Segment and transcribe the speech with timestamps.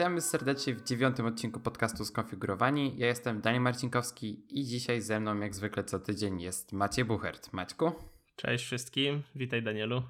[0.00, 2.94] Witamy serdecznie w dziewiątym odcinku podcastu Skonfigurowani.
[2.98, 7.52] Ja jestem Daniel Marcinkowski i dzisiaj ze mną, jak zwykle co tydzień, jest Maciej Buchert.
[7.52, 7.92] Maćku?
[8.36, 10.02] Cześć wszystkim, witaj Danielu.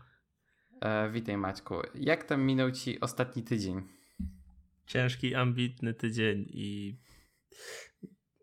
[0.81, 1.75] E, witaj Maćku.
[1.95, 3.83] Jak tam minął Ci ostatni tydzień?
[4.87, 6.97] Ciężki, ambitny tydzień i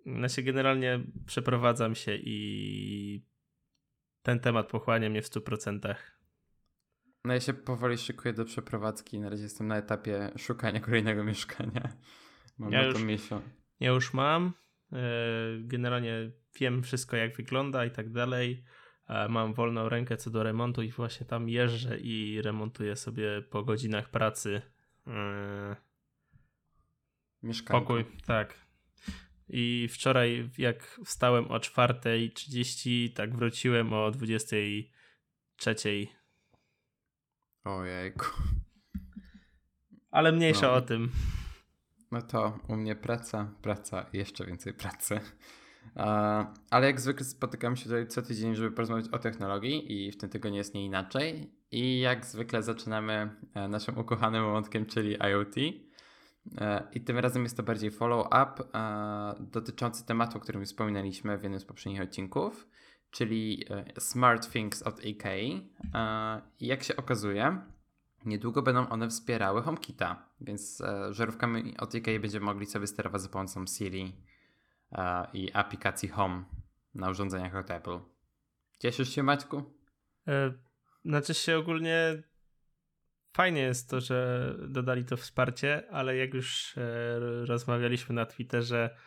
[0.05, 3.25] znaczy generalnie przeprowadzam się i
[4.21, 5.95] ten temat pochłania mnie w 100%.
[7.27, 9.19] No ja się powoli szykuję do przeprowadzki.
[9.19, 11.89] Na razie jestem na etapie szukania kolejnego mieszkania.
[12.57, 13.45] Mam ja na to miesiąc.
[13.79, 14.53] Ja już mam.
[14.93, 14.97] E,
[15.59, 18.63] generalnie wiem wszystko jak wygląda i tak dalej.
[19.07, 23.64] E, mam wolną rękę co do remontu i właśnie tam jeżdżę i remontuję sobie po
[23.64, 24.61] godzinach pracy.
[25.07, 25.75] E,
[27.43, 27.79] Mieszkanie.
[27.79, 28.67] Pokój, tak.
[29.50, 36.17] I wczoraj jak wstałem o 4.30, tak wróciłem o 23.00
[37.67, 38.26] Ojejku.
[40.12, 40.73] Ale mniejsza no.
[40.73, 41.10] o tym.
[42.12, 45.20] No to u mnie praca, praca i jeszcze więcej pracy.
[46.70, 50.30] ale jak zwykle spotykamy się tutaj co tydzień, żeby porozmawiać o technologii i w tym
[50.30, 51.52] tygodniu jest nie inaczej.
[51.72, 55.56] I jak zwykle zaczynamy e, naszym ukochanym wątkiem, czyli IoT.
[56.58, 61.44] E, I tym razem jest to bardziej follow-up e, dotyczący tematu, o którym wspominaliśmy w
[61.44, 62.68] jednym z poprzednich odcinków,
[63.11, 63.66] czyli
[64.00, 65.05] Smart Things od.
[65.05, 65.17] I
[66.59, 67.61] jak się okazuje,
[68.25, 73.66] niedługo będą one wspierały HomeKita, więc żarówkami od AK będziemy mogli sobie sterować za pomocą
[73.67, 74.16] Siri
[75.33, 76.44] i aplikacji Home
[76.95, 78.00] na urządzeniach od Apple.
[78.80, 79.63] Cieszysz się, Maćku?
[80.28, 80.53] E,
[81.05, 82.23] znaczy się ogólnie
[83.33, 88.97] fajnie jest to, że dodali to wsparcie, ale jak już e, rozmawialiśmy na Twitterze,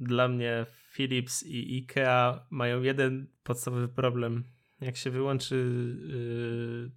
[0.00, 4.44] dla mnie Philips i IKEA mają jeden podstawowy problem.
[4.80, 5.56] Jak się wyłączy
[6.08, 6.90] yy,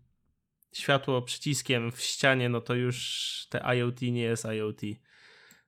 [0.74, 4.82] światło przyciskiem w ścianie, no to już te IoT nie jest IoT.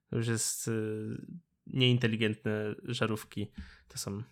[0.09, 1.17] To już jest yy,
[1.67, 3.51] nieinteligentne żarówki
[3.87, 4.23] to są.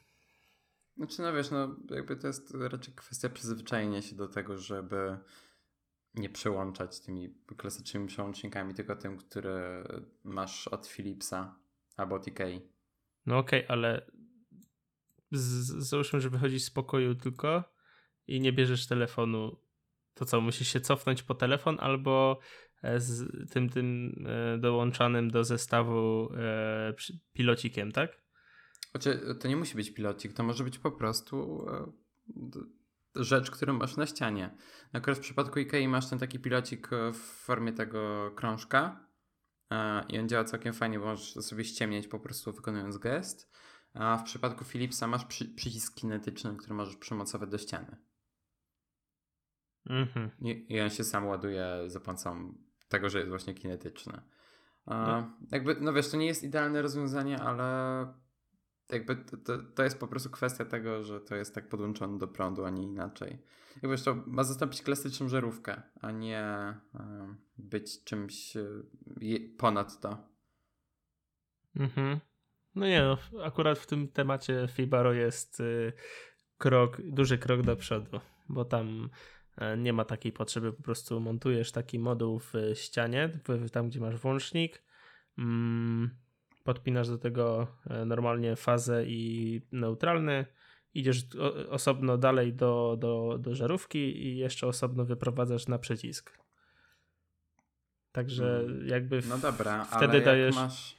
[0.97, 5.17] Znaczy, no wiesz, no jakby to jest raczej kwestia przyzwyczajenia się do tego, żeby
[6.15, 9.83] nie przełączać tymi klasycznymi przełącznikami, tylko tym, które
[10.23, 11.59] masz od Philipsa
[11.97, 12.72] albo od Ikei.
[13.25, 14.11] No okej, okay, ale
[15.31, 17.63] z, załóżmy, że wychodzisz z pokoju tylko
[18.27, 19.57] i nie bierzesz telefonu,
[20.13, 22.39] to co, musisz się cofnąć po telefon albo
[22.83, 26.93] E, z tym, tym e, dołączanym do zestawu e,
[27.33, 28.23] pilocikiem, tak?
[28.91, 31.65] Znaczy, to nie musi być pilocik, to może być po prostu
[33.15, 34.57] rzecz, którą masz na ścianie.
[34.93, 39.07] Akurat w przypadku Ikei masz ten taki pilocik w formie tego krążka
[40.09, 43.51] i on działa całkiem fajnie, bo możesz sobie ściemniać po prostu wykonując gest.
[43.93, 47.97] A w przypadku Philipsa masz przy, przycisk kinetyczny, który możesz przymocować do ściany.
[49.89, 50.31] Mhm.
[50.41, 52.57] I, I on się sam ładuje za pomocą
[52.87, 54.21] tego, że jest właśnie kinetyczne.
[54.87, 55.31] No.
[55.51, 58.07] Jakby, no wiesz, to nie jest idealne rozwiązanie, ale
[58.89, 62.27] jakby to, to, to, jest po prostu kwestia tego, że to jest tak podłączone do
[62.27, 63.37] prądu, a nie inaczej.
[63.81, 66.73] Jakby to ma zastąpić klasyczną żarówkę, a nie
[67.57, 68.65] być czymś e,
[69.57, 70.17] ponad to.
[71.75, 72.19] Mhm.
[72.75, 75.93] No nie, no, akurat w tym temacie Fibaro jest y,
[76.57, 78.19] krok, duży krok do przodu,
[78.49, 79.09] bo tam
[79.57, 83.39] E, nie ma takiej potrzeby, po prostu montujesz taki moduł w ścianie,
[83.71, 84.83] tam gdzie masz włącznik,
[85.37, 86.09] mm,
[86.63, 90.45] podpinasz do tego e, normalnie fazę i neutralny,
[90.93, 91.25] idziesz
[91.69, 96.42] osobno dalej do, do, do żarówki i jeszcze osobno wyprowadzasz na przycisk.
[98.13, 98.87] Także hmm.
[98.87, 100.55] jakby no dobra, wtedy ale dajesz.
[100.55, 100.97] Jak masz,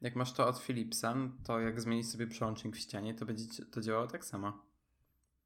[0.00, 1.14] jak masz to od Philipsa,
[1.44, 4.48] to jak zmienisz sobie przełącznik w ścianie, to będzie to działało tak samo.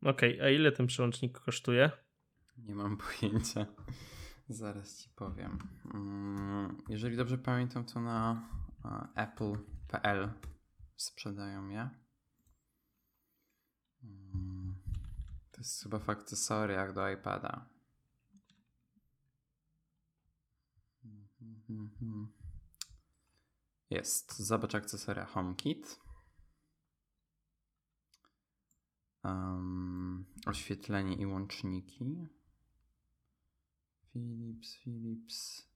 [0.03, 1.91] Okej, okay, a ile ten przełącznik kosztuje?
[2.59, 3.66] Nie mam pojęcia.
[4.49, 5.59] Zaraz ci powiem.
[5.94, 8.49] Mm, jeżeli dobrze pamiętam, to na
[9.15, 10.28] apple.pl
[10.97, 11.91] sprzedają je.
[14.04, 14.75] Mm,
[15.50, 17.73] to jest chyba w akcesoriach do iPada.
[23.91, 24.39] Jest.
[24.39, 26.01] Zobacz akcesoria HomeKit.
[29.25, 32.28] Um, oświetlenie i łączniki.
[34.13, 35.69] Philips, Philips.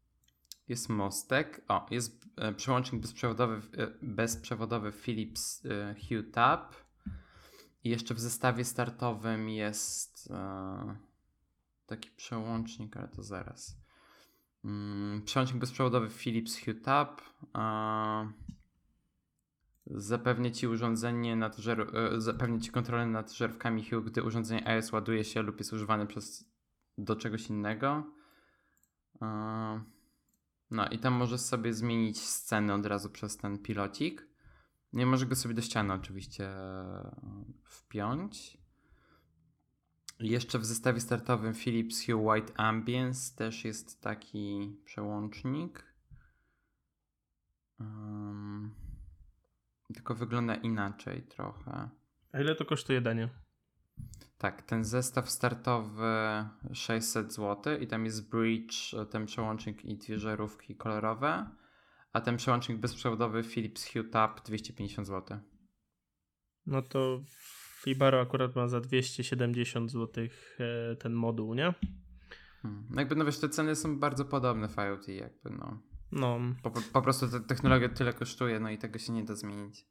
[0.69, 1.65] Jest mostek.
[1.69, 6.75] O, jest e, przełącznik bezprzewodowy, e, bezprzewodowy Philips e, Hue Tab.
[7.85, 10.33] I jeszcze w zestawie startowym jest
[11.87, 13.78] taki przełącznik, ale to zaraz.
[14.69, 17.21] Mm, przełącznik bezprzewodowy Philips Hue Tab.
[17.55, 18.33] E,
[19.87, 24.93] zapewnia ci urządzenie nad żer- e, zapewnia ci kontrolę nad żarówkami Hue, gdy urządzenie iOS
[24.93, 26.51] ładuje się lub jest używane przez
[26.99, 28.05] do czegoś innego.
[30.71, 34.29] No i tam możesz sobie zmienić scenę od razu przez ten pilocik.
[34.93, 36.51] Nie możesz go sobie do ściany oczywiście
[37.65, 38.58] wpiąć.
[40.21, 45.95] Jeszcze w zestawie startowym Philips Hue White Ambience też jest taki przełącznik.
[47.81, 48.75] Um,
[49.95, 51.89] tylko wygląda inaczej trochę.
[52.33, 53.29] A ile to kosztuje danie?
[54.39, 60.77] Tak, ten zestaw startowy 600 zł i tam jest bridge, ten przełącznik i dwie żarówki
[60.77, 61.51] kolorowe,
[62.13, 65.39] a ten przełącznik bezprzewodowy Philips Hue Tab 250 zł.
[66.67, 67.21] No to
[67.79, 70.25] Fibaro akurat ma za 270 zł
[70.59, 71.75] e, ten moduł, nie?
[72.63, 72.87] Hmm.
[72.91, 75.83] No jakby no wiesz, te ceny są bardzo podobne w IoT, jakby no.
[76.13, 76.41] No.
[76.63, 79.87] Po, po prostu ta technologia tyle kosztuje, no i tego się nie da zmienić.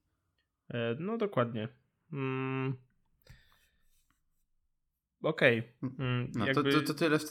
[0.69, 1.68] E, no dokładnie.
[2.13, 2.75] Mm.
[5.22, 5.60] Okej.
[5.60, 6.06] Okay.
[6.06, 7.19] Mm, no jakby, to, to, to tyle.
[7.19, 7.24] W...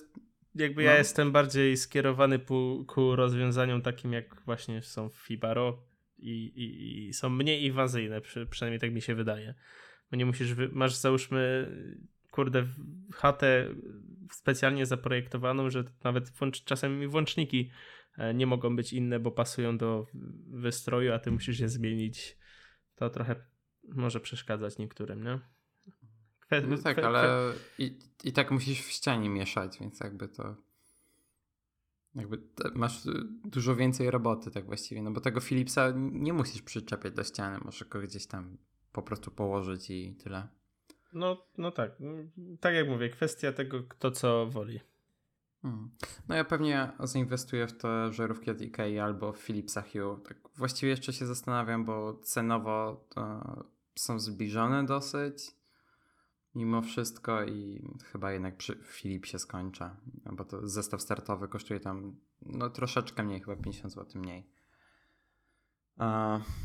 [0.55, 0.91] Jakby no.
[0.91, 5.83] ja jestem bardziej skierowany ku, ku rozwiązaniom takim, jak właśnie są Fibaro
[6.19, 9.55] i, i, i są mniej inwazyjne, przy, przynajmniej tak mi się wydaje.
[10.11, 11.71] Bo nie musisz, masz załóżmy,
[12.31, 12.67] kurde,
[13.15, 13.75] chatę
[14.33, 17.71] specjalnie zaprojektowaną, że nawet włącz, czasem włączniki
[18.19, 20.07] e, nie mogą być inne, bo pasują do
[20.51, 22.39] wystroju, a ty musisz je zmienić.
[22.95, 23.37] To trochę
[23.89, 25.41] może przeszkadzać niektórym, nie?
[26.41, 30.57] Kwe, no tak, kwe, ale i, i tak musisz w ścianie mieszać, więc jakby to
[32.15, 32.43] jakby
[32.75, 33.03] masz
[33.45, 37.89] dużo więcej roboty tak właściwie, no bo tego Philipsa nie musisz przyczepiać do ściany, możesz
[37.89, 38.59] go gdzieś tam
[38.97, 40.49] po prostu położyć i tyle.
[41.13, 41.91] No, no tak,
[42.61, 44.81] tak jak mówię, kwestia tego kto co woli.
[45.63, 45.91] Hmm.
[46.29, 50.21] No ja pewnie zainwestuję w te żarówki od Ikei albo w Philipsa Hue.
[50.29, 53.05] Tak właściwie jeszcze się zastanawiam, bo cenowo
[53.95, 55.57] są zbliżone dosyć
[56.55, 59.91] mimo wszystko i chyba jednak przy Philipsie skończę,
[60.33, 64.47] bo to zestaw startowy kosztuje tam no troszeczkę mniej, chyba 50 zł mniej.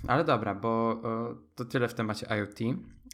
[0.07, 1.01] Ale dobra, bo
[1.55, 2.59] to tyle w temacie IoT.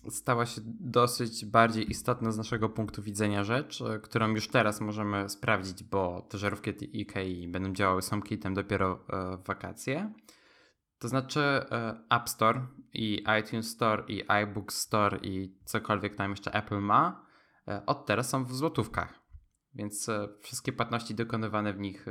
[0.10, 5.30] Stała się dosyć bardziej istotna z naszego punktu widzenia rzecz, e, którą już teraz możemy
[5.30, 6.69] sprawdzić, bo te żarówki
[7.02, 10.14] IKEA będą działały z HomeKitem dopiero e, w wakacje.
[11.00, 16.54] To znaczy e, App Store i iTunes Store i iBook Store i cokolwiek tam jeszcze
[16.54, 17.25] Apple ma,
[17.68, 19.19] e, od teraz są w złotówkach.
[19.74, 22.06] Więc e, wszystkie płatności dokonywane w nich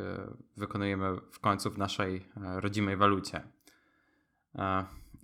[0.56, 3.56] wykonujemy w końcu w naszej rodzimej walucie.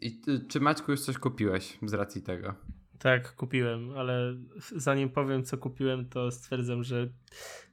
[0.00, 2.54] I czy Maćku już coś kupiłeś z racji tego?
[2.98, 4.36] Tak, kupiłem, ale
[4.76, 7.08] zanim powiem co kupiłem, to stwierdzam, że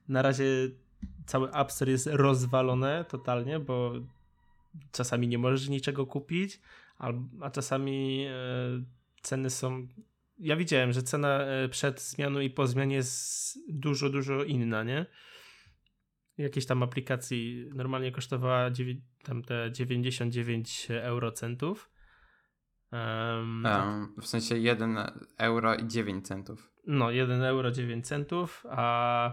[0.08, 0.46] na razie
[1.26, 3.94] cały App Store jest rozwalone totalnie, bo
[4.92, 6.62] czasami nie możesz niczego kupić,
[7.42, 8.34] a czasami e,
[9.22, 9.88] ceny są.
[10.40, 15.06] Ja widziałem, że cena e, przed zmianą i po zmianie jest dużo, dużo inna, nie?
[16.40, 18.70] Jakiejś tam aplikacji normalnie kosztowała
[19.24, 21.90] tam te 99 eurocentów.
[22.92, 24.98] Um, um, w sensie 1
[25.38, 26.72] euro i 9 centów.
[26.88, 29.32] No, 1 euro 9 centów, a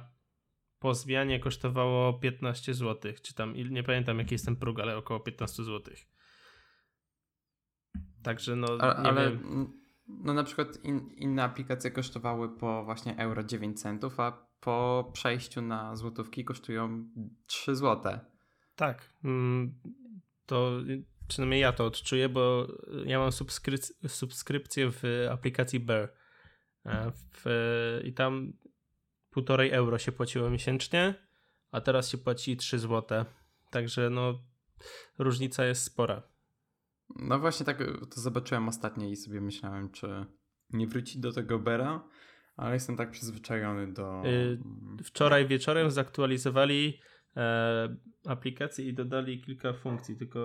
[0.78, 5.20] po zmianie kosztowało 15 zł, czy tam, nie pamiętam jaki jest ten próg, ale około
[5.20, 5.94] 15 zł.
[8.22, 9.38] Także no, ale, ale
[10.08, 15.62] no na przykład in, inne aplikacje kosztowały po właśnie euro 9 centów, a po przejściu
[15.62, 17.08] na złotówki kosztują
[17.46, 18.18] 3 zł.
[18.76, 19.80] Tak, mm,
[20.46, 20.70] to
[21.28, 22.66] przynajmniej ja to odczuję, bo
[23.04, 26.12] ja mam subskryp- subskrypcję w aplikacji Bear.
[26.86, 28.52] E, w, I tam
[29.30, 31.14] półtorej euro się płaciło miesięcznie,
[31.70, 33.24] a teraz się płaci 3 zł.
[33.70, 34.44] Także no
[35.18, 36.22] różnica jest spora.
[37.16, 37.78] No właśnie tak
[38.14, 40.26] to zobaczyłem ostatnio i sobie myślałem, czy
[40.70, 42.08] nie wrócić do tego Bera,
[42.56, 44.22] ale jestem tak przyzwyczajony do...
[44.24, 44.58] Yy,
[45.04, 47.00] wczoraj wieczorem zaktualizowali
[47.36, 47.96] e,
[48.26, 50.38] aplikację i dodali kilka funkcji, tylko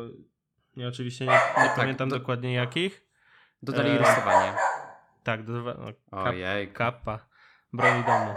[0.76, 3.08] ja oczywiście nie, nie tak, pamiętam do, dokładnie jakich.
[3.64, 4.54] Dodali e, rysowanie.
[5.24, 5.80] Tak, dodawali.
[5.80, 6.74] No, kap, Ojej.
[6.74, 7.28] Kappa.
[7.74, 8.34] Broni domu.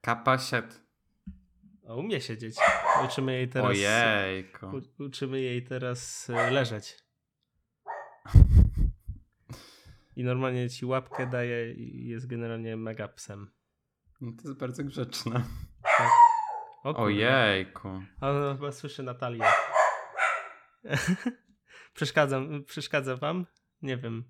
[0.00, 0.80] Kappa sied.
[1.86, 2.56] O, umie siedzieć.
[3.04, 3.70] Uczymy jej teraz.
[3.70, 4.66] Ojejku.
[4.66, 6.96] U, uczymy jej teraz e, leżeć.
[10.16, 13.50] I normalnie ci łapkę daje i jest generalnie mega psem.
[14.20, 15.44] No to jest bardzo grzeczne.
[15.98, 16.10] Tak.
[16.84, 17.88] O Ojejku.
[18.20, 19.44] A no, chyba słyszę Natalię.
[21.94, 23.46] Przeszkadzam, przeszkadza wam?
[23.82, 24.24] Nie wiem.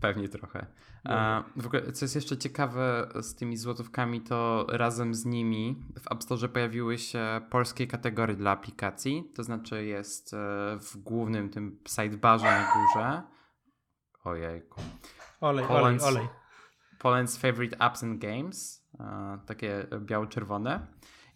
[0.00, 0.66] Pewnie trochę.
[1.04, 6.12] A w ogóle, co jest jeszcze ciekawe z tymi złotówkami, to razem z nimi w
[6.12, 9.30] App Store pojawiły się polskie kategorie dla aplikacji.
[9.34, 10.36] To znaczy jest e,
[10.80, 13.22] w głównym tym sidebarze na górze.
[14.24, 14.80] Ojejku.
[15.40, 16.28] Olej, Poland's, olej, olej.
[16.98, 18.88] Poland's Favorite Apps and Games.
[19.46, 20.86] Takie biało-czerwone.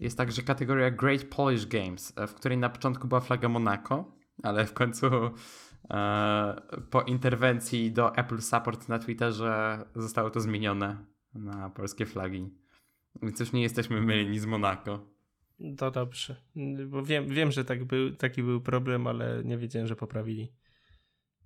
[0.01, 4.05] jest także kategoria Great Polish Games, w której na początku była flaga Monaco,
[4.43, 5.07] ale w końcu
[5.91, 10.97] e, po interwencji do Apple Support na Twitterze zostało to zmienione
[11.35, 12.51] na polskie flagi.
[13.23, 15.07] Więc już nie jesteśmy mylni z Monaco.
[15.77, 16.37] To dobrze.
[16.87, 20.53] Bo wiem, wiem że tak był, taki był problem, ale nie wiedziałem, że poprawili.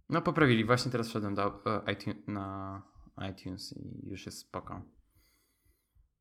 [0.08, 0.64] No poprawili.
[0.64, 2.82] Właśnie teraz wszedłem do, e, iTunes, na
[3.30, 4.82] iTunes i już jest spoko.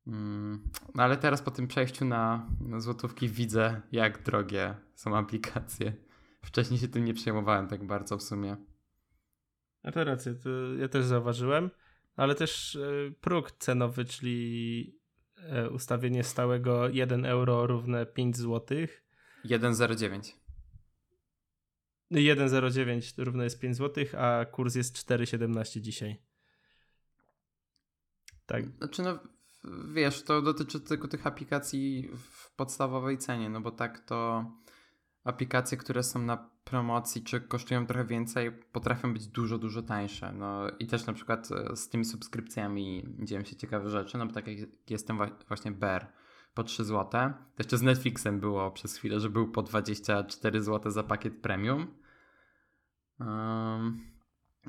[0.08, 5.94] Mm, no ale teraz po tym przejściu na, na złotówki widzę, jak drogie są aplikacje.
[6.42, 8.58] Wcześniej się tym nie przejmowałem tak bardzo w sumie.
[9.84, 11.70] A to rację, to ja też zauważyłem,
[12.16, 15.00] ale też e, próg cenowy, czyli
[15.38, 18.78] e, ustawienie stałego 1 euro równe 5 zł.
[19.46, 20.41] 1,09.
[22.12, 26.22] 1,09 równe jest 5 zł, a kurs jest 4,17 dzisiaj.
[28.46, 28.66] Tak.
[28.78, 29.20] Znaczy no,
[29.94, 34.46] wiesz, to dotyczy tylko tych aplikacji w podstawowej cenie, no bo tak to
[35.24, 40.32] aplikacje, które są na promocji, czy kosztują trochę więcej, potrafią być dużo, dużo tańsze.
[40.32, 44.34] No i też na przykład e, z tymi subskrypcjami dzieją się ciekawe rzeczy, no bo
[44.34, 46.12] tak jak jestem właśnie Bear
[46.54, 50.92] po 3 zł, to jeszcze z Netflixem było przez chwilę, że był po 24 zł
[50.92, 51.88] za pakiet premium.
[53.28, 54.02] Um,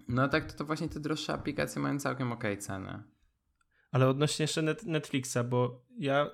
[0.09, 3.03] no tak, to, to właśnie te droższe aplikacje mają całkiem ok ceny.
[3.93, 6.31] Ale odnośnie jeszcze net Netflixa, bo ja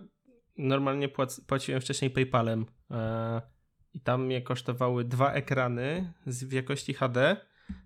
[0.58, 3.42] normalnie płac płaciłem wcześniej PayPalem e,
[3.94, 7.36] i tam mnie kosztowały dwa ekrany z, w jakości HD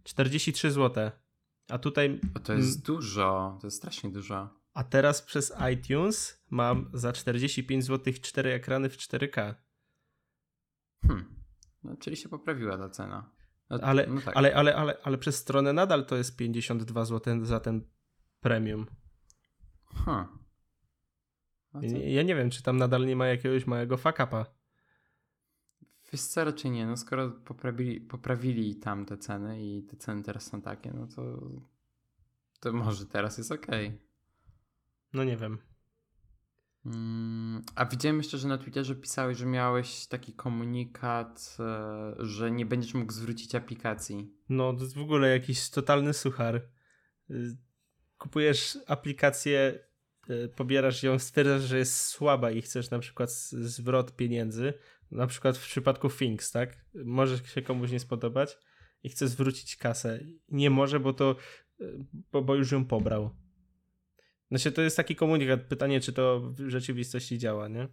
[0.02, 1.10] 43 zł.
[1.68, 2.20] A tutaj.
[2.34, 4.48] O, to jest dużo, to jest strasznie dużo.
[4.74, 9.54] A teraz przez iTunes mam za 45 zł cztery ekrany w 4K.
[11.06, 11.34] Hmm.
[11.84, 13.30] No, czyli się poprawiła ta cena.
[13.70, 14.36] No, ale, no tak.
[14.36, 17.84] ale, ale, ale, ale przez stronę nadal to jest 52 zł za ten
[18.40, 18.86] premium.
[19.84, 20.26] Huh.
[22.04, 24.46] Ja nie wiem, czy tam nadal nie ma jakiegoś małego fuck-upa.
[26.12, 26.86] Wiesz co, raczej nie.
[26.86, 31.50] No skoro poprawili, poprawili tam te ceny i te ceny teraz są takie, no to
[32.60, 33.66] to może teraz jest ok.
[35.12, 35.58] No nie wiem.
[36.86, 42.66] Mm, a widziałem jeszcze, że na Twitterze pisałeś, że miałeś taki komunikat, e, że nie
[42.66, 44.32] będziesz mógł zwrócić aplikacji.
[44.48, 46.56] No, to jest w ogóle jakiś totalny suchar.
[47.30, 47.56] Y,
[48.18, 49.78] kupujesz aplikację,
[50.30, 54.74] y, pobierasz ją, stwierdzasz, że jest słaba i chcesz na przykład zwrot pieniędzy,
[55.10, 56.84] na przykład w przypadku Things, tak?
[57.04, 58.58] Może się komuś nie spodobać
[59.02, 60.20] i chce zwrócić kasę.
[60.48, 61.36] Nie może, bo to,
[61.80, 63.41] y, bo, bo już ją pobrał.
[64.52, 67.88] Znaczy to jest taki komunikat, pytanie czy to w rzeczywistości działa, nie?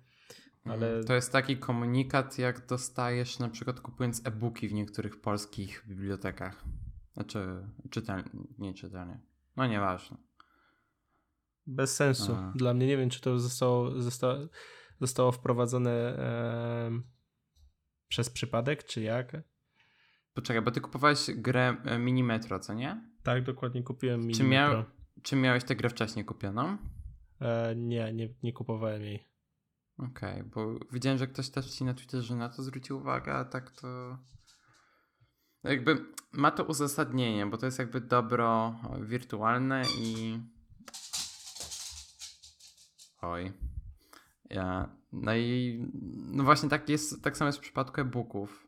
[0.66, 0.88] Ale...
[0.88, 1.04] Mhm.
[1.04, 6.66] To jest taki komunikat, jak dostajesz na przykład kupując e-booki w niektórych polskich bibliotekach.
[7.14, 8.24] Znaczy, czytelnie,
[8.58, 9.20] nie czytelnie.
[9.56, 10.18] No nieważne.
[11.68, 12.36] Bez sensu.
[12.36, 12.54] A.
[12.56, 14.36] Dla mnie nie wiem, czy to zostało, zostało,
[15.02, 17.02] zostało wprowadzone e,
[18.08, 19.38] przez przypadek, czy jak.
[20.34, 23.10] Poczekaj, bo ty kupowałeś grę e, Mini Metro, co nie?
[23.24, 24.99] Tak, dokładnie kupiłem Mini czy miał, Metro.
[25.24, 26.78] Czy miałeś tę grę wcześniej kupioną?
[27.42, 29.28] E, nie, nie, nie kupowałem jej.
[29.98, 33.46] Okej, okay, bo widziałem, że ktoś też ci na Twitterze na to zwrócił uwagę, a
[33.46, 34.18] tak to
[35.64, 40.40] jakby ma to uzasadnienie, bo to jest jakby dobro wirtualne i.
[43.22, 43.54] Oj.
[44.50, 44.90] Ja.
[45.12, 45.80] No i
[46.32, 48.68] no właśnie tak jest, tak samo jest w przypadku e-booków.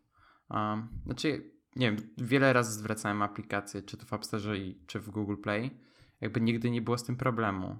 [0.50, 4.56] Um, znaczy, nie wiem, wiele razy zwracałem aplikacje, czy to w App Store,
[4.88, 5.82] czy w Google Play.
[6.22, 7.80] Jakby nigdy nie było z tym problemu.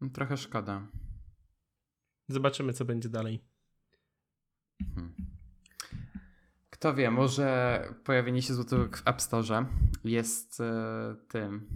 [0.00, 0.86] No, trochę szkoda.
[2.28, 3.44] Zobaczymy, co będzie dalej.
[4.94, 5.14] Hmm.
[6.70, 9.66] Kto wie, może pojawienie się złotówek w App Store
[10.04, 11.68] jest e, tym.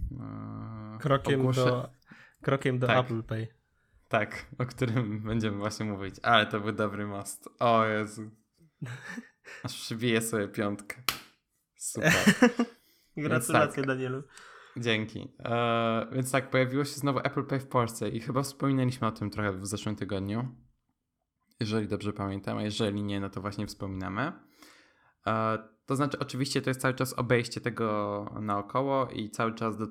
[0.96, 1.64] E, krokiem, ogłosze...
[1.64, 1.90] do,
[2.42, 3.04] krokiem do tak.
[3.04, 3.46] Apple Pay.
[4.08, 6.14] Tak, o którym będziemy właśnie mówić.
[6.22, 7.48] Ale to był dobry most.
[7.58, 8.30] O Jezu.
[9.64, 11.02] Aż przybiję sobie piątkę.
[11.76, 12.12] Super.
[13.22, 14.22] Gratulacje, tak, Danielu.
[14.76, 15.28] Dzięki.
[15.38, 19.30] E, więc tak, pojawiło się znowu Apple Pay w Polsce i chyba wspominaliśmy o tym
[19.30, 20.48] trochę w zeszłym tygodniu.
[21.60, 24.32] Jeżeli dobrze pamiętam, a jeżeli nie, no to właśnie wspominamy.
[25.26, 29.84] E, to znaczy, oczywiście to jest cały czas obejście tego naokoło i cały czas do,
[29.84, 29.88] y,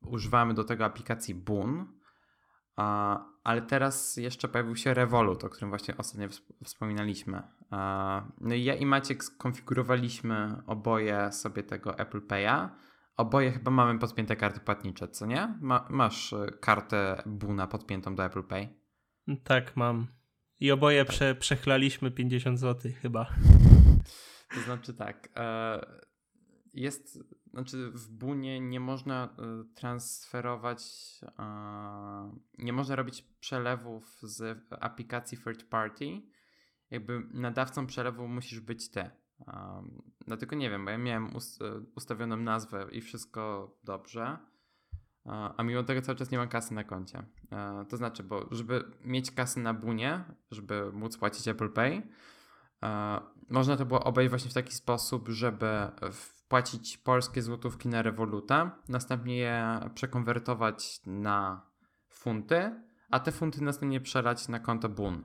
[0.00, 1.86] używamy do tego aplikacji Boon,
[3.44, 6.28] ale teraz jeszcze pojawił się Revolut, o którym właśnie ostatnio
[6.64, 7.42] wspominaliśmy.
[8.40, 12.68] No i ja i Maciek skonfigurowaliśmy oboje sobie tego Apple Pay'a.
[13.16, 15.58] Oboje chyba mamy podpięte karty płatnicze, co nie?
[15.60, 18.68] Ma, masz y, kartę Buna podpiętą do Apple Pay?
[19.44, 20.06] Tak, mam.
[20.60, 21.14] I oboje tak.
[21.14, 23.26] Prze, przechlaliśmy 50 zł chyba.
[24.54, 25.28] To znaczy tak.
[26.74, 27.18] E, jest
[27.50, 30.82] znaczy w Bunie nie można y, transferować,
[32.58, 36.22] nie można robić przelewów z aplikacji third party.
[36.90, 39.10] Jakby nadawcą przelewu musisz być ty.
[40.38, 41.30] Tylko nie wiem, bo ja miałem
[41.96, 44.38] ustawioną nazwę i wszystko dobrze,
[45.56, 47.22] a mimo tego cały czas nie mam kasy na koncie.
[47.88, 52.02] To znaczy, bo żeby mieć kasę na Bunie, żeby móc płacić Apple Pay,
[53.48, 55.66] można to było obejść właśnie w taki sposób, żeby
[56.50, 61.66] wpłacić polskie złotówki na rewoluta, następnie je przekonwertować na
[62.08, 65.22] funty, a te funty następnie przelać na konto BUN,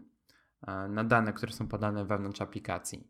[0.67, 3.07] e, na dane, które są podane wewnątrz aplikacji.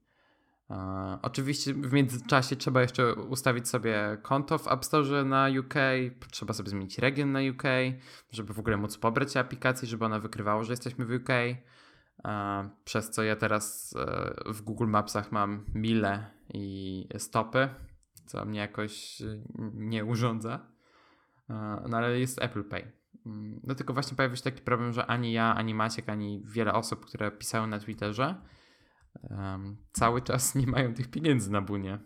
[0.69, 5.73] E, oczywiście w międzyczasie trzeba jeszcze ustawić sobie konto w App Store na UK,
[6.31, 7.63] trzeba sobie zmienić region na UK,
[8.31, 11.29] żeby w ogóle móc pobrać aplikację, żeby ona wykrywała, że jesteśmy w UK.
[12.85, 17.69] Przez co ja teraz e, w Google Mapsach mam mile i stopy,
[18.25, 20.75] co mnie jakoś e, nie urządza.
[21.89, 22.91] No ale jest Apple Pay.
[23.25, 26.73] Mm, no tylko właśnie pojawił się taki problem, że ani ja, ani Maciek, ani wiele
[26.73, 28.35] osób, które pisały na Twitterze,
[29.29, 31.99] um, cały czas nie mają tych pieniędzy na bunie.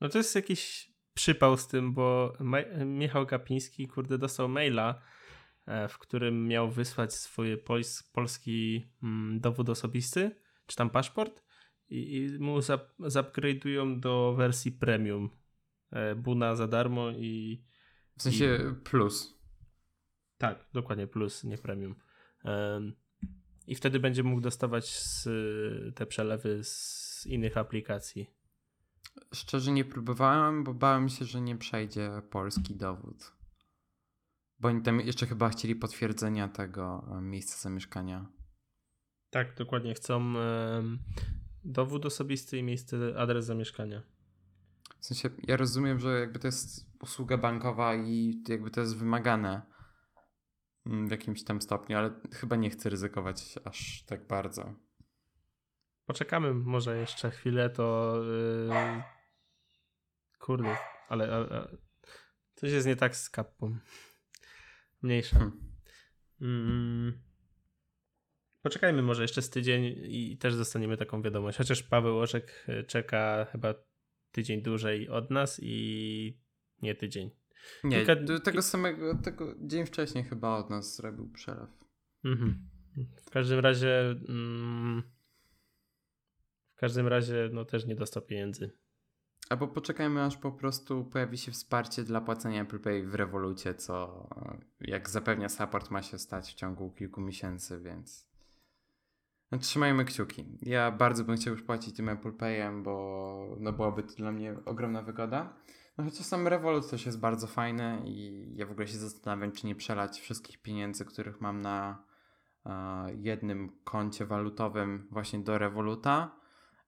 [0.00, 2.32] No to jest jakiś przypał z tym, bo
[2.86, 5.02] Michał Kapiński, kurde, dostał maila
[5.70, 10.36] E, w którym miał wysłać swój pols polski mm, dowód osobisty,
[10.66, 11.42] czy tam paszport
[11.90, 12.58] i, i mu
[13.00, 15.30] zupgrade'ują do wersji premium.
[15.90, 17.64] E, Buna za darmo i...
[18.18, 18.84] W sensie i...
[18.84, 19.40] plus.
[20.38, 21.94] Tak, dokładnie plus, nie premium.
[23.66, 25.28] I wtedy będzie mógł dostawać z,
[25.94, 28.30] te przelewy z innych aplikacji.
[29.34, 33.32] Szczerze nie próbowałem, bo bałem się, że nie przejdzie polski dowód.
[34.58, 38.26] Bo oni tam jeszcze chyba chcieli potwierdzenia tego e, miejsca zamieszkania.
[39.30, 39.94] Tak, dokładnie.
[39.94, 40.34] Chcą
[41.64, 44.02] dowód osobisty i miejsce, adres zamieszkania.
[45.00, 49.62] W sensie, ja rozumiem, że jakby to jest usługa bankowa i jakby to jest wymagane
[50.86, 54.74] mm, w jakimś tam stopniu, ale chyba nie chcę ryzykować aż tak bardzo.
[56.06, 58.14] Poczekamy może jeszcze chwilę, to
[58.68, 59.02] yy...
[60.38, 60.76] kurde,
[61.08, 61.76] ale, ale
[62.54, 63.78] coś jest nie tak z kapą.
[65.02, 65.38] Mniejsza.
[65.38, 65.70] Hmm.
[66.40, 67.29] Mm.
[68.62, 71.58] Poczekajmy może jeszcze z tydzień i też dostaniemy taką wiadomość.
[71.58, 73.74] Chociaż Paweł Orzek e, czeka chyba
[74.32, 76.38] tydzień dłużej od nas i
[76.82, 77.30] nie tydzień.
[77.84, 78.40] Nie, Kilka...
[78.44, 81.70] tego samego, tego dzień wcześniej chyba od nas zrobił przelew.
[82.24, 82.68] Mhm.
[83.26, 85.02] W każdym razie mm,
[86.74, 88.70] w każdym razie no też nie dostał pieniędzy.
[89.50, 94.28] Albo poczekajmy, aż po prostu pojawi się wsparcie dla płacenia Apple Pay w rewolucie, co
[94.80, 98.29] jak zapewnia support ma się stać w ciągu kilku miesięcy, więc
[99.52, 100.44] no, trzymajmy kciuki.
[100.62, 104.56] Ja bardzo bym chciał już płacić tym Apple Payem, bo no byłaby to dla mnie
[104.64, 105.56] ogromna wygoda.
[105.98, 109.66] No chociaż sam Revolut też jest bardzo fajny i ja w ogóle się zastanawiam, czy
[109.66, 112.04] nie przelać wszystkich pieniędzy, których mam na
[112.64, 112.72] uh,
[113.14, 116.40] jednym koncie walutowym właśnie do Revoluta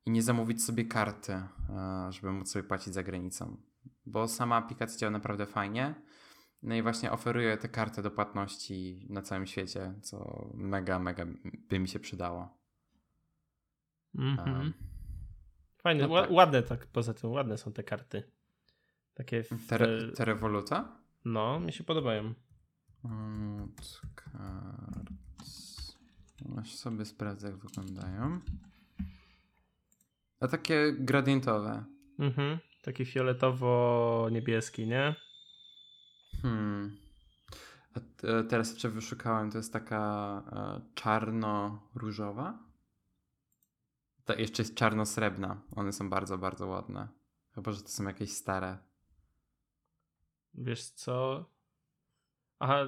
[0.06, 1.48] i nie zamówić sobie karty, e,
[2.10, 3.56] żeby móc sobie płacić za granicą.
[4.06, 5.94] Bo sama aplikacja działa naprawdę fajnie.
[6.62, 11.26] No i właśnie oferuje te karty do płatności na całym świecie, co mega, mega
[11.68, 12.58] by mi się przydało.
[14.14, 14.60] Mhm.
[14.60, 14.72] Um,
[15.82, 16.30] Fajne, no tak.
[16.30, 18.22] ładne tak, poza tym ładne są te karty.
[19.14, 19.66] Takie w...
[19.66, 20.98] te, te Revoluta?
[21.24, 22.34] No, mi się podobają.
[24.14, 25.08] Kart.
[26.58, 28.40] Aż sobie sprawdzę jak wyglądają.
[30.40, 31.84] A takie gradientowe.
[32.18, 32.58] Mhm.
[32.82, 35.14] Taki fioletowo-niebieski, nie?
[36.42, 36.96] Hmm.
[37.94, 38.00] A
[38.48, 42.58] teraz jeszcze wyszukałem, to jest taka e, czarno-różowa.
[44.24, 45.60] To jeszcze jest czarno-srebrna.
[45.76, 47.08] One są bardzo, bardzo ładne.
[47.54, 48.78] Chyba, że to są jakieś stare.
[50.54, 51.44] Wiesz co?
[52.58, 52.86] Aha,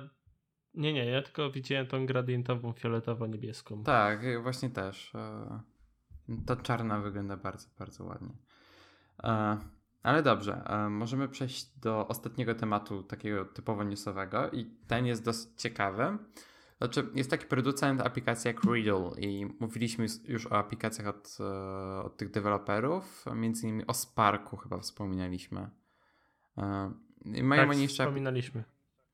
[0.75, 3.83] nie, nie, ja tylko widziałem tą gradientową fioletowo-niebieską.
[3.85, 5.14] Tak, właśnie też.
[5.14, 5.61] E,
[6.47, 8.35] ta czarna wygląda bardzo, bardzo ładnie.
[10.05, 15.25] E, ale dobrze, e, możemy przejść do ostatniego tematu, takiego typowo newsowego i ten jest
[15.25, 16.19] dosyć ciekawy.
[16.79, 22.17] Znaczy, jest taki producent aplikacji jak Riddle i mówiliśmy już o aplikacjach od, e, od
[22.17, 25.71] tych deweloperów, między innymi o Sparku chyba wspominaliśmy.
[27.25, 28.64] I mają tak, oni jeszcze wspominaliśmy.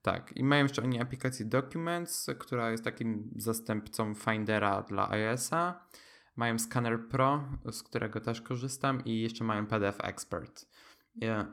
[0.01, 5.85] Tak, i mają jeszcze oni aplikację Documents, która jest takim zastępcą Findera dla iOS-a.
[6.35, 10.65] Mają Scanner Pro, z którego też korzystam, i jeszcze mają PDF Expert.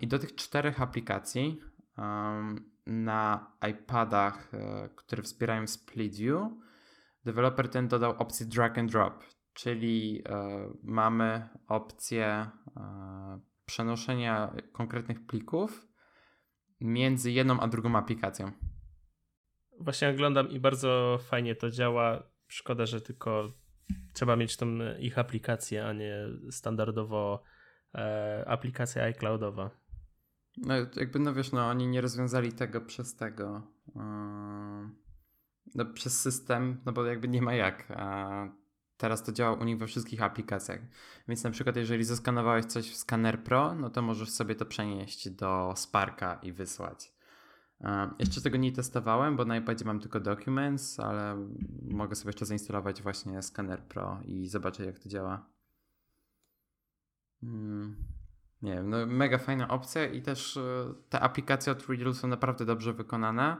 [0.00, 1.60] I do tych czterech aplikacji
[2.86, 6.42] na iPadach, e, które wspierają Split View,
[7.24, 15.88] deweloper ten dodał opcję drag and drop, czyli e, mamy opcję e, przenoszenia konkretnych plików
[16.80, 18.52] między jedną a drugą aplikacją.
[19.80, 22.22] Właśnie oglądam i bardzo fajnie to działa.
[22.46, 23.52] Szkoda, że tylko
[24.12, 24.66] trzeba mieć tą
[24.98, 27.42] ich aplikację, a nie standardowo
[27.94, 29.70] e, aplikacja iCloudowa.
[30.56, 34.02] No jakby, no wiesz, no oni nie rozwiązali tego przez tego, yy,
[35.74, 37.90] no, przez system, no bo jakby nie ma jak.
[37.90, 38.48] A
[38.96, 40.80] teraz to działa u nich we wszystkich aplikacjach.
[41.28, 45.30] Więc na przykład jeżeli zeskanowałeś coś w Scanner Pro, no to możesz sobie to przenieść
[45.30, 47.17] do Sparka i wysłać.
[48.18, 51.46] Jeszcze tego nie testowałem, bo na iPadzie mam tylko Documents, ale
[51.82, 55.46] mogę sobie jeszcze zainstalować właśnie Scanner Pro i zobaczyć jak to działa.
[57.40, 57.96] Hmm.
[58.62, 62.64] Nie wiem, no mega fajna opcja i też e, te aplikacje od Riddle są naprawdę
[62.64, 63.56] dobrze wykonane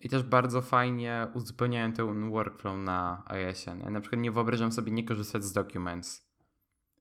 [0.00, 3.70] i też bardzo fajnie uzupełniają ten workflow na iOSie.
[3.84, 6.30] Ja na przykład nie wyobrażam sobie nie korzystać z Documents,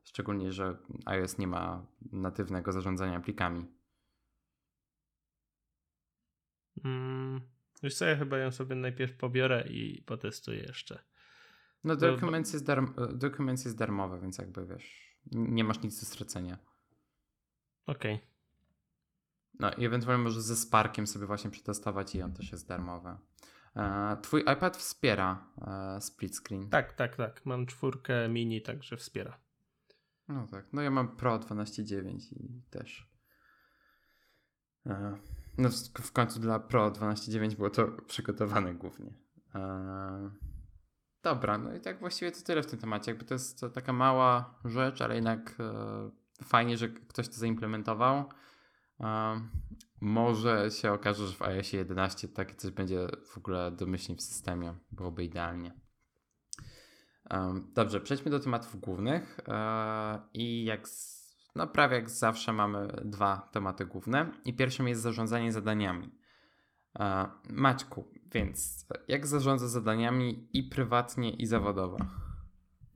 [0.03, 3.76] szczególnie, że iOS nie ma natywnego zarządzania plikami.
[6.85, 7.41] Mm,
[7.83, 10.99] wiesz co, ja chyba ją sobie najpierw pobiorę i potestuję jeszcze.
[11.83, 16.57] No Documents, jest, darm Documents jest darmowe, więc jakby wiesz, nie masz nic do stracenia.
[17.85, 18.15] Okej.
[18.15, 18.27] Okay.
[19.59, 23.15] No i ewentualnie możesz ze Sparkiem sobie właśnie przetestować i on też jest darmowy.
[23.75, 26.69] E, twój iPad wspiera e, split screen.
[26.69, 27.45] Tak, tak, tak.
[27.45, 29.39] Mam czwórkę mini, także wspiera.
[30.27, 30.65] No tak.
[30.73, 33.11] No ja mam Pro 12.9 i też.
[34.85, 35.17] E,
[35.57, 35.69] no
[36.01, 39.13] w końcu dla Pro 12.9 było to przygotowane głównie.
[39.55, 40.29] Eee,
[41.23, 43.11] dobra, no i tak właściwie to tyle w tym temacie.
[43.11, 48.29] Jakby to jest taka mała rzecz, ale jednak e, fajnie, że ktoś to zaimplementował.
[48.99, 49.41] E,
[50.01, 54.75] może się okaże, że w iOS 11 takie coś będzie w ogóle domyślnie w systemie.
[54.91, 55.73] Byłoby idealnie.
[57.73, 59.39] Dobrze, przejdźmy do tematów głównych.
[60.33, 60.87] I jak
[61.57, 66.11] no prawie jak zawsze mamy dwa tematy główne i pierwszym jest zarządzanie zadaniami.
[67.49, 71.97] Maćku, więc jak zarządza zadaniami i prywatnie i zawodowo?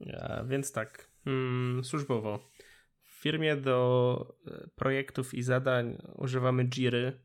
[0.00, 2.50] Ja, więc tak, hmm, służbowo.
[3.02, 7.20] W firmie do e, projektów i zadań używamy Jiry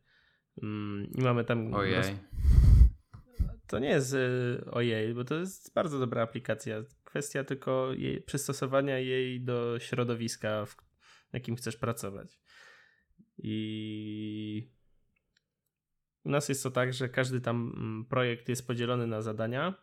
[0.62, 1.74] hmm, i mamy tam...
[1.74, 1.96] Ojej.
[1.96, 2.08] Roz...
[3.68, 6.84] To nie jest y, ojej, bo to jest bardzo dobra aplikacja.
[7.04, 10.76] Kwestia tylko jej, przystosowania jej do środowiska, w
[11.34, 12.40] jakim chcesz pracować.
[13.38, 14.70] I
[16.24, 19.74] u nas jest to tak, że każdy tam mm, projekt jest podzielony na zadania.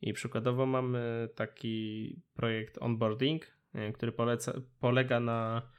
[0.00, 5.70] I przykładowo mamy taki projekt onboarding, e, który poleca, polega na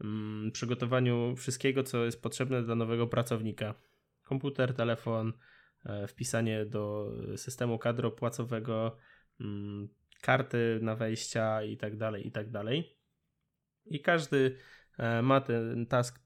[0.00, 3.74] mm, przygotowaniu wszystkiego, co jest potrzebne dla nowego pracownika.
[4.22, 5.32] Komputer, telefon,
[5.84, 8.96] e, wpisanie do systemu kadropłacowego,
[9.40, 9.88] mm,
[10.22, 13.01] karty na wejścia i tak dalej, i tak dalej.
[13.86, 14.56] I każdy
[14.98, 16.22] e, ma ten task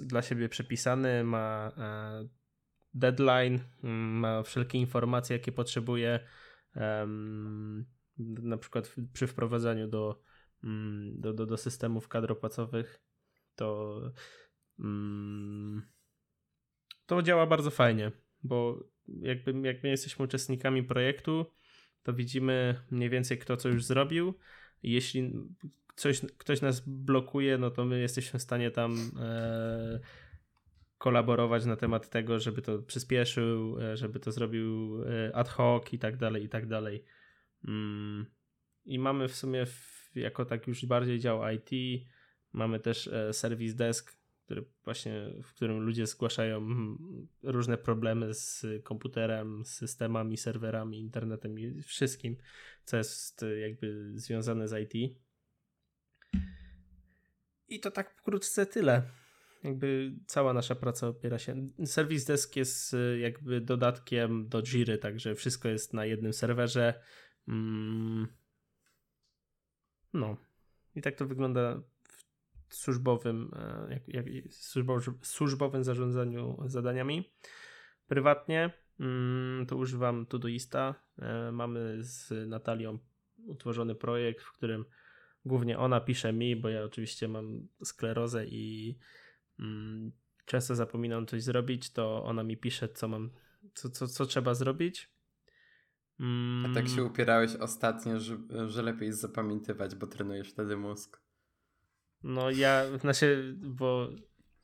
[0.00, 2.28] dla siebie przepisany, ma e,
[2.94, 6.20] deadline, ma wszelkie informacje, jakie potrzebuje,
[8.18, 10.22] na przykład przy wprowadzaniu do,
[10.64, 13.00] mm, do, do, do systemów kadropłacowych,
[13.54, 14.00] to,
[14.78, 15.82] mm,
[17.06, 21.46] to działa bardzo fajnie, bo jakby, jak my jesteśmy uczestnikami projektu,
[22.02, 24.34] to widzimy mniej więcej kto co już zrobił.
[24.82, 25.32] Jeśli
[25.96, 30.00] coś, ktoś nas blokuje, no to my jesteśmy w stanie tam e,
[30.98, 35.98] kolaborować na temat tego, żeby to przyspieszył, e, żeby to zrobił e, ad hoc i
[35.98, 37.04] tak dalej, i tak dalej.
[37.68, 38.26] Mm.
[38.84, 42.02] I mamy w sumie w, jako tak już bardziej dział IT,
[42.52, 46.98] mamy też e, service desk, który właśnie, w którym ludzie zgłaszają mm,
[47.42, 52.36] różne problemy z komputerem, systemami, serwerami, internetem i wszystkim,
[52.84, 55.25] co jest jakby związane z IT.
[57.68, 59.02] I to tak wkrótce tyle.
[59.64, 61.68] Jakby cała nasza praca opiera się.
[61.84, 67.02] Service Desk jest y, jakby dodatkiem do Jiry, także wszystko jest na jednym serwerze.
[67.48, 68.28] Mm.
[70.12, 70.36] No.
[70.94, 71.82] I tak to wygląda
[72.68, 74.26] w służbowym, e, jak, jak,
[75.22, 77.32] służbowym zarządzaniu zadaniami.
[78.06, 80.94] Prywatnie mm, to używam Todoista.
[81.18, 82.98] E, mamy z Natalią
[83.46, 84.84] utworzony projekt, w którym
[85.46, 88.98] Głównie ona pisze mi, bo ja oczywiście mam sklerozę i
[89.58, 90.12] mm,
[90.44, 93.30] często zapominam coś zrobić, to ona mi pisze, co mam,
[93.74, 95.10] co, co, co trzeba zrobić.
[96.20, 96.70] Mm.
[96.70, 101.20] A tak się upierałeś ostatnio, że, że lepiej jest zapamiętywać, bo trenujesz wtedy mózg.
[102.22, 104.08] No ja, znaczy, bo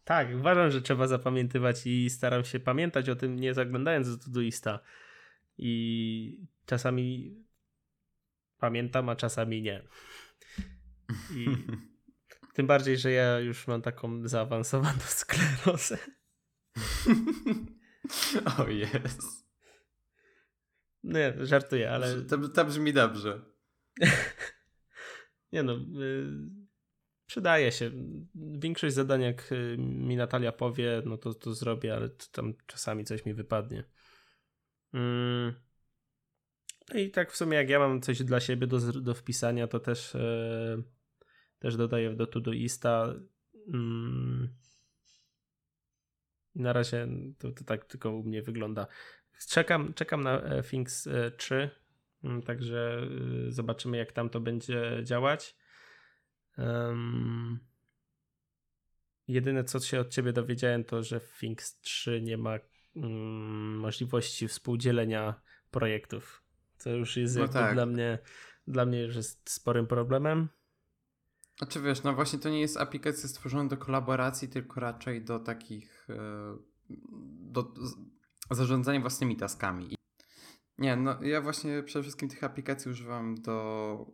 [0.04, 4.80] tak, uważam, że trzeba zapamiętywać i staram się pamiętać o tym, nie zaglądając do Todoista.
[5.58, 7.36] I czasami
[8.58, 9.82] pamiętam, a czasami nie.
[11.36, 11.46] I
[12.54, 15.98] Tym bardziej, że ja już mam taką zaawansowaną sklerozę.
[18.58, 19.52] o jest.
[21.04, 22.22] Nie, żartuję, ale...
[22.22, 23.44] To, to brzmi dobrze.
[25.52, 26.26] Nie no, y,
[27.26, 27.90] przydaje się.
[28.34, 33.04] Większość zadań, jak y, mi Natalia powie, no to, to zrobię, ale to tam czasami
[33.04, 33.84] coś mi wypadnie.
[34.92, 35.54] Mm.
[36.94, 39.80] No i tak w sumie, jak ja mam coś dla siebie do, do wpisania, to
[39.80, 40.82] też, e,
[41.62, 43.14] też dodaję do Todoista.
[43.68, 44.48] Mm.
[46.54, 48.86] Na razie to, to tak tylko u mnie wygląda.
[49.48, 51.70] Czekam, czekam na e, Things 3, e,
[52.24, 53.06] mm, także
[53.48, 55.56] y, zobaczymy, jak tam to będzie działać.
[56.58, 57.58] Um,
[59.28, 62.58] jedyne, co się od ciebie dowiedziałem, to że w Things 3 nie ma
[62.94, 65.34] um, możliwości współdzielenia
[65.70, 66.42] projektów.
[66.76, 67.74] Co już jest no tak.
[67.74, 68.18] dla mnie
[68.66, 70.48] dla mnie już jest sporym problemem.
[71.58, 76.06] Znaczy wiesz, no właśnie to nie jest aplikacja stworzona do kolaboracji, tylko raczej do takich
[76.10, 76.56] e,
[77.40, 77.74] do
[78.50, 79.96] zarządzania własnymi taskami.
[80.78, 84.06] Nie, no ja właśnie przede wszystkim tych aplikacji używam do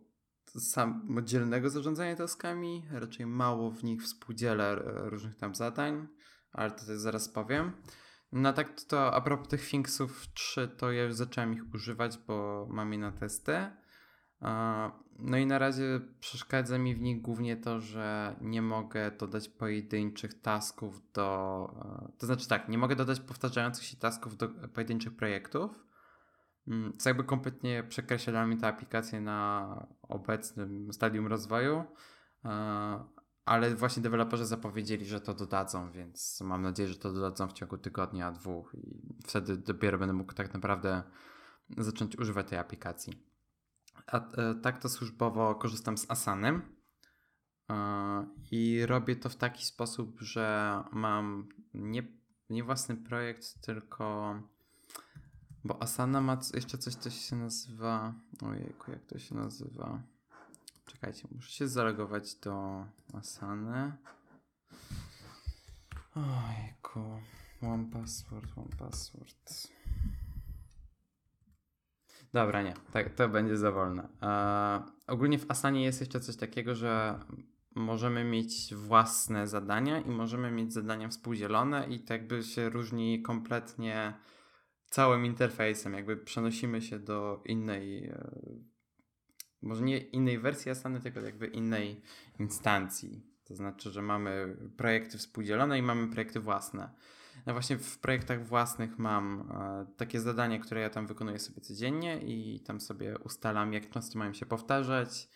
[0.45, 6.07] samodzielnego zarządzania taskami, raczej mało w nich współdzielę różnych tam zadań,
[6.51, 7.71] ale to też zaraz powiem.
[8.31, 12.67] No tak to a propos tych Thingsów 3, to ja już zacząłem ich używać, bo
[12.71, 13.71] mam je na testy.
[15.21, 20.41] No i na razie przeszkadza mi w nich głównie to, że nie mogę dodać pojedynczych
[20.41, 21.69] tasków do.
[21.85, 25.85] E, to znaczy tak, nie mogę dodać powtarzających się tasków do pojedynczych projektów.
[26.67, 31.83] Mm, co jakby kompletnie przekreśla mnie tę aplikację na obecnym stadium rozwoju.
[32.45, 33.03] E,
[33.45, 37.77] ale właśnie deweloperzy zapowiedzieli, że to dodadzą, więc mam nadzieję, że to dodadzą w ciągu
[37.77, 41.03] tygodnia, dwóch i wtedy dopiero będę mógł tak naprawdę
[41.77, 43.28] zacząć używać tej aplikacji.
[44.07, 46.79] A e, tak to służbowo korzystam z Asanem
[48.51, 52.03] i robię to w taki sposób, że mam nie,
[52.49, 54.35] nie własny projekt, tylko
[55.63, 58.13] bo Asana ma jeszcze coś, co się nazywa.
[58.41, 60.01] Ojejku, jak to się nazywa?
[60.85, 63.93] Czekajcie, muszę się zalogować do Asany.
[66.15, 67.19] Ojejku.
[67.61, 69.67] One password, one password.
[72.33, 74.07] Dobra, nie, tak, to będzie za wolne.
[75.07, 77.19] Ogólnie w Asanie jest jeszcze coś takiego, że
[77.75, 84.13] możemy mieć własne zadania i możemy mieć zadania współdzielone i tak jakby się różni kompletnie
[84.89, 88.31] całym interfejsem, jakby przenosimy się do innej, e,
[89.61, 92.01] może nie innej wersji Asany, tylko jakby innej
[92.39, 93.25] instancji.
[93.43, 96.89] To znaczy, że mamy projekty współdzielone i mamy projekty własne.
[97.45, 102.19] No właśnie w projektach własnych mam e, takie zadania, które ja tam wykonuję sobie codziennie
[102.21, 105.29] i tam sobie ustalam, jak często mają się powtarzać.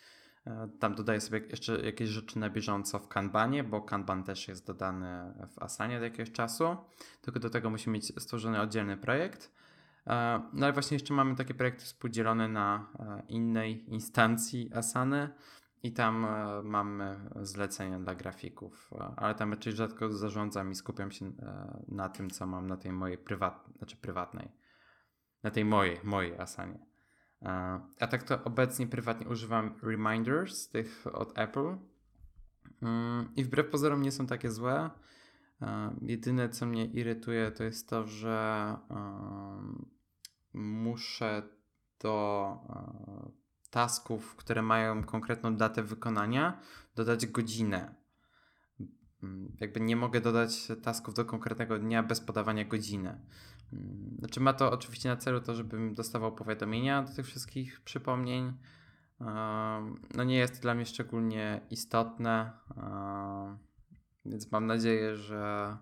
[0.47, 4.67] E, tam dodaję sobie jeszcze jakieś rzeczy na bieżąco w Kanbanie, bo Kanban też jest
[4.67, 6.77] dodany w Asanie od jakiegoś czasu.
[7.21, 9.51] Tylko do tego musimy mieć stworzony oddzielny projekt.
[10.07, 12.87] E, no ale właśnie jeszcze mamy takie projekty współdzielone na
[13.27, 15.29] innej instancji Asany
[15.83, 21.11] i tam e, mamy zlecenia dla grafików, e, ale tam raczej rzadko zarządzam i skupiam
[21.11, 24.51] się e, na tym, co mam na tej mojej prywatnej, znaczy prywatnej,
[25.43, 26.85] na tej mojej, mojej Asanie.
[27.99, 31.77] A tak to obecnie prywatnie używam reminders tych od Apple
[32.81, 34.89] mm, i wbrew pozorom nie są takie złe.
[36.01, 38.77] Jedyne, co mnie irytuje, to jest to, że
[40.53, 41.43] muszę
[41.99, 42.57] do
[43.73, 46.59] tasków, które mają konkretną datę wykonania,
[46.95, 47.95] dodać godzinę.
[49.23, 53.21] Mm, jakby nie mogę dodać tasków do konkretnego dnia bez podawania godziny.
[53.73, 58.53] Mm, znaczy ma to oczywiście na celu to, żebym dostawał powiadomienia do tych wszystkich przypomnień.
[60.15, 62.51] No nie jest to dla mnie szczególnie istotne,
[64.25, 65.77] więc mam nadzieję, że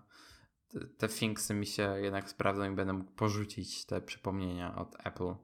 [0.98, 5.34] te Thingsy mi się jednak sprawdzą i będę mógł porzucić te przypomnienia od Apple.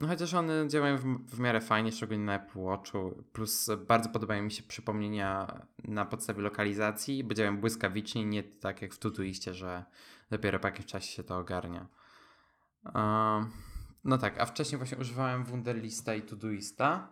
[0.00, 3.24] No chociaż one działają w, w miarę fajnie, szczególnie na Apple Watchu.
[3.32, 8.94] Plus bardzo podobają mi się przypomnienia na podstawie lokalizacji, bo działają błyskawicznie, nie tak jak
[8.94, 9.84] w Todoistie, że
[10.30, 11.86] dopiero po jakimś czasie się to ogarnia.
[14.04, 17.08] No tak, a wcześniej właśnie używałem Wunderlista i Todoista.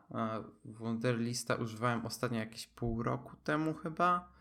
[0.64, 4.33] Wunderlista używałem ostatnio jakieś pół roku temu chyba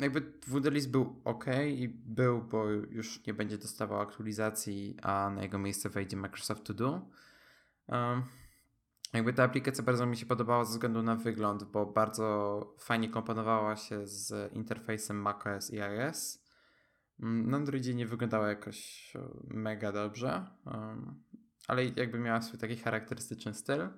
[0.00, 5.58] jakby Wunderlist był ok i był, bo już nie będzie dostawał aktualizacji, a na jego
[5.58, 7.10] miejsce wejdzie Microsoft To Do.
[7.88, 8.22] Um,
[9.12, 13.76] jakby ta aplikacja bardzo mi się podobała ze względu na wygląd, bo bardzo fajnie komponowała
[13.76, 16.44] się z interfejsem macOS i iOS.
[17.20, 21.22] Mm, na Androidzie nie wyglądała jakoś e, mega dobrze, um,
[21.68, 23.88] ale jakby miała swój taki charakterystyczny styl.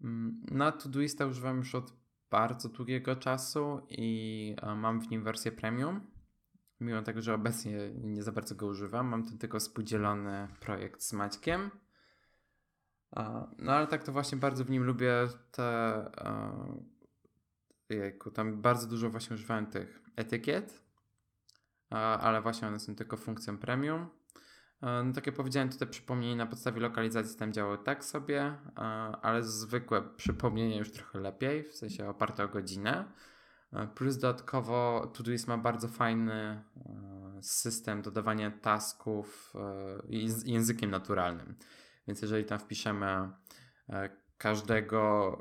[0.00, 6.00] Mm, na Todoista używam już od bardzo długiego czasu i mam w nim wersję premium.
[6.80, 11.12] Mimo tego, że obecnie nie za bardzo go używam, mam ten tylko spółdzielony projekt z
[11.12, 11.70] Maćkiem.
[13.58, 15.12] No ale tak to właśnie bardzo w nim lubię
[15.50, 16.10] te.
[17.88, 20.82] Jejku, tam bardzo dużo właśnie używałem tych etykiet,
[21.90, 24.08] ale właśnie one są tylko funkcją premium.
[24.82, 28.54] No tak jak powiedziałem, to te przypomnienia na podstawie lokalizacji tam działały tak sobie,
[29.22, 33.12] ale zwykłe przypomnienia już trochę lepiej, w sensie oparte o godzinę.
[33.94, 36.64] Plus dodatkowo Todoist ma bardzo fajny
[37.40, 39.52] system dodawania tasków
[40.44, 41.54] językiem naturalnym.
[42.06, 43.30] Więc jeżeli tam wpiszemy
[44.38, 45.38] każdego,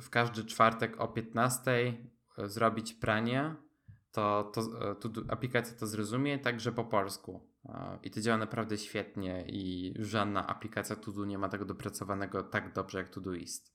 [0.00, 1.96] w każdy czwartek o 15
[2.38, 3.54] zrobić pranie,
[4.12, 7.48] to, to, to aplikacja to zrozumie także po polsku.
[8.02, 12.98] I to działa naprawdę świetnie i żadna aplikacja Todo nie ma tego dopracowanego tak dobrze
[12.98, 13.74] jak Todoist.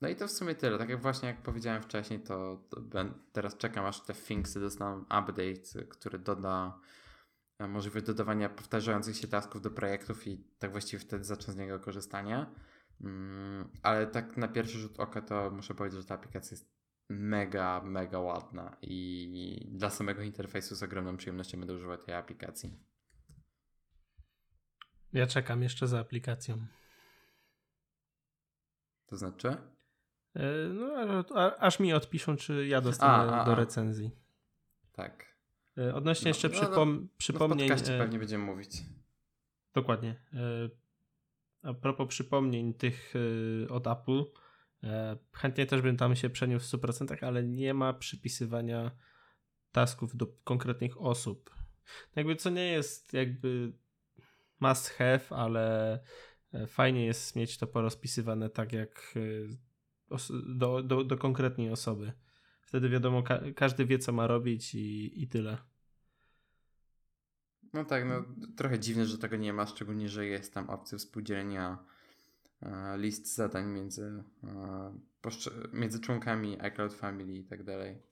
[0.00, 0.78] No i to w sumie tyle.
[0.78, 2.80] Tak jak właśnie jak powiedziałem wcześniej, to, to
[3.32, 6.78] teraz czekam aż te Thingsy dostaną update, który doda
[7.58, 11.80] e, możliwość dodawania powtarzających się tasków do projektów i tak właściwie wtedy zacznę z niego
[11.80, 12.46] korzystanie.
[13.00, 16.81] Mm, ale tak na pierwszy rzut oka to muszę powiedzieć, że ta aplikacja jest
[17.18, 22.78] mega, mega ładna i dla samego interfejsu z ogromną przyjemnością będę używał tej aplikacji.
[25.12, 26.66] Ja czekam jeszcze za aplikacją.
[29.06, 29.56] To znaczy?
[30.36, 31.24] E, no,
[31.58, 34.10] aż mi odpiszą, czy ja dostanę a, a, do recenzji.
[34.92, 35.36] Tak.
[35.78, 37.68] E, odnośnie no, jeszcze no, przypom no, przypomnień.
[37.68, 38.82] No w podcaście pewnie będziemy mówić.
[39.74, 40.22] Dokładnie.
[41.62, 43.14] A propos przypomnień tych
[43.70, 44.24] od Apple,
[45.32, 48.90] chętnie też bym tam się przeniósł w 100%, ale nie ma przypisywania
[49.72, 51.50] tasków do konkretnych osób.
[52.16, 53.72] Jakby co nie jest jakby
[54.60, 55.98] must have, ale
[56.66, 59.14] fajnie jest mieć to porozpisywane tak jak
[60.46, 62.12] do, do, do konkretnej osoby.
[62.62, 65.58] Wtedy wiadomo, ka każdy wie, co ma robić i, i tyle.
[67.72, 68.24] No tak, no
[68.56, 72.01] trochę dziwne, że tego nie ma, szczególnie, że jest tam opcja współdzielenia e,
[72.96, 74.92] list zadań między, e,
[75.72, 78.02] między członkami iCloud Family i tak dalej.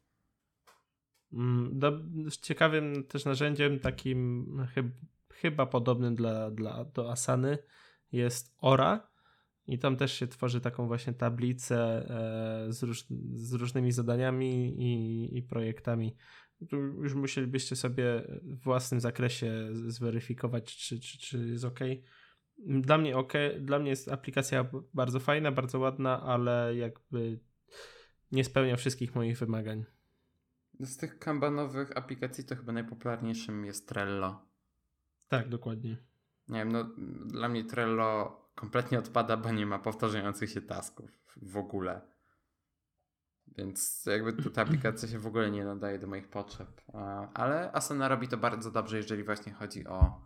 [1.33, 2.01] Mm, do,
[2.43, 4.87] ciekawym też narzędziem, takim chyb,
[5.33, 7.59] chyba podobnym dla, dla, do Asany
[8.13, 9.11] jest Ora,
[9.67, 15.39] i tam też się tworzy taką właśnie tablicę e, z, róż, z różnymi zadaniami i,
[15.39, 16.17] i projektami.
[16.69, 21.79] Tu już musielibyście sobie w własnym zakresie zweryfikować, czy, czy, czy jest ok.
[22.67, 27.41] Dla mnie ok, dla mnie jest aplikacja bardzo fajna, bardzo ładna, ale jakby
[28.33, 29.85] nie spełnia wszystkich moich wymagań.
[30.81, 34.47] Z tych kanbanowych aplikacji to chyba najpopularniejszym jest Trello.
[35.29, 35.97] Tak, dokładnie.
[36.49, 36.85] Nie wiem, no
[37.27, 42.01] dla mnie Trello kompletnie odpada, bo nie ma powtarzających się tasków w ogóle.
[43.47, 46.81] Więc jakby ta aplikacja się w ogóle nie nadaje do moich potrzeb.
[47.35, 50.23] Ale Asana robi to bardzo dobrze, jeżeli właśnie chodzi o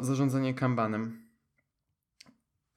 [0.00, 1.28] zarządzanie kanbanem.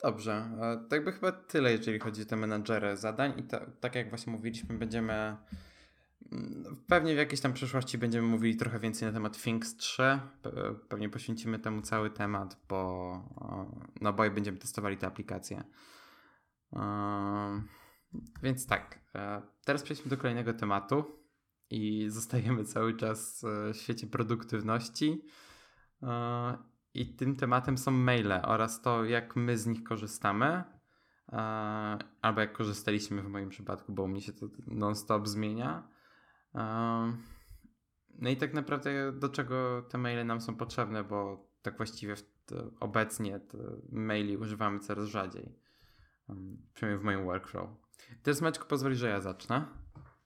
[0.04, 0.50] Dobrze,
[0.90, 4.34] to jakby chyba tyle, jeżeli chodzi o te menadżery zadań i to, tak jak właśnie
[4.34, 5.38] mówiliśmy, będziemy
[6.88, 10.20] Pewnie w jakiejś tam przyszłości będziemy mówili trochę więcej na temat Things 3.
[10.90, 13.24] Pewnie poświęcimy temu cały temat, bo
[14.02, 15.64] no bo będziemy testowali tę aplikację.
[18.44, 21.20] Więc tak, e, teraz przejdźmy do kolejnego tematu
[21.70, 25.26] i zostajemy cały czas w świecie produktywności.
[26.04, 26.58] E,
[26.94, 30.64] I tym tematem są maile oraz to, jak my z nich korzystamy.
[31.34, 31.38] E,
[32.22, 35.88] albo jak korzystaliśmy w moim przypadku, bo u mnie się to non-stop zmienia.
[38.20, 42.16] No i tak naprawdę do czego te maile nam są potrzebne, bo tak właściwie
[42.80, 43.58] obecnie te
[43.92, 45.56] maili używamy coraz rzadziej.
[46.74, 47.70] Przynajmniej w moim workflow.
[48.24, 49.66] Teraz Maćku pozwoli, że ja zacznę,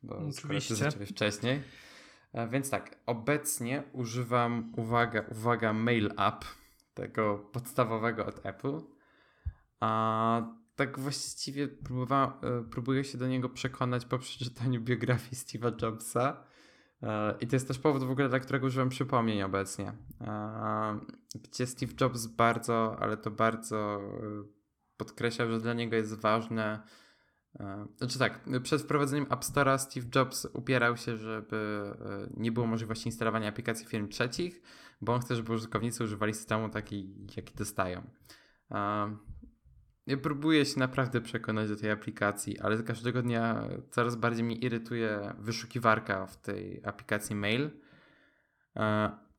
[0.04, 0.92] bo Oczywiście.
[1.06, 1.64] wcześniej.
[2.36, 6.45] E, więc tak, obecnie używam, uwaga, uwaga, Mail App,
[6.93, 8.82] tego podstawowego od Apple.
[9.80, 10.41] A
[10.76, 12.31] tak właściwie próbowałem,
[12.71, 16.44] próbuję się do niego przekonać po przeczytaniu biografii Steve'a Jobsa.
[17.04, 19.94] E, I to jest też powód w ogóle, dla którego używam przypomnień obecnie.
[20.21, 21.00] E,
[21.44, 24.44] gdzie Steve Jobs bardzo, ale to bardzo e,
[24.98, 26.83] podkreślał, że dla niego jest ważne.
[27.97, 31.91] Znaczy tak, przed wprowadzeniem App Store'a Steve Jobs upierał się, żeby
[32.37, 34.62] nie było możliwości instalowania aplikacji firm trzecich,
[35.01, 38.10] bo on chce, żeby użytkownicy używali systemu taki, jaki dostają.
[40.08, 45.33] Ja próbuję się naprawdę przekonać do tej aplikacji, ale każdego dnia coraz bardziej mnie irytuje
[45.39, 47.69] wyszukiwarka w tej aplikacji mail.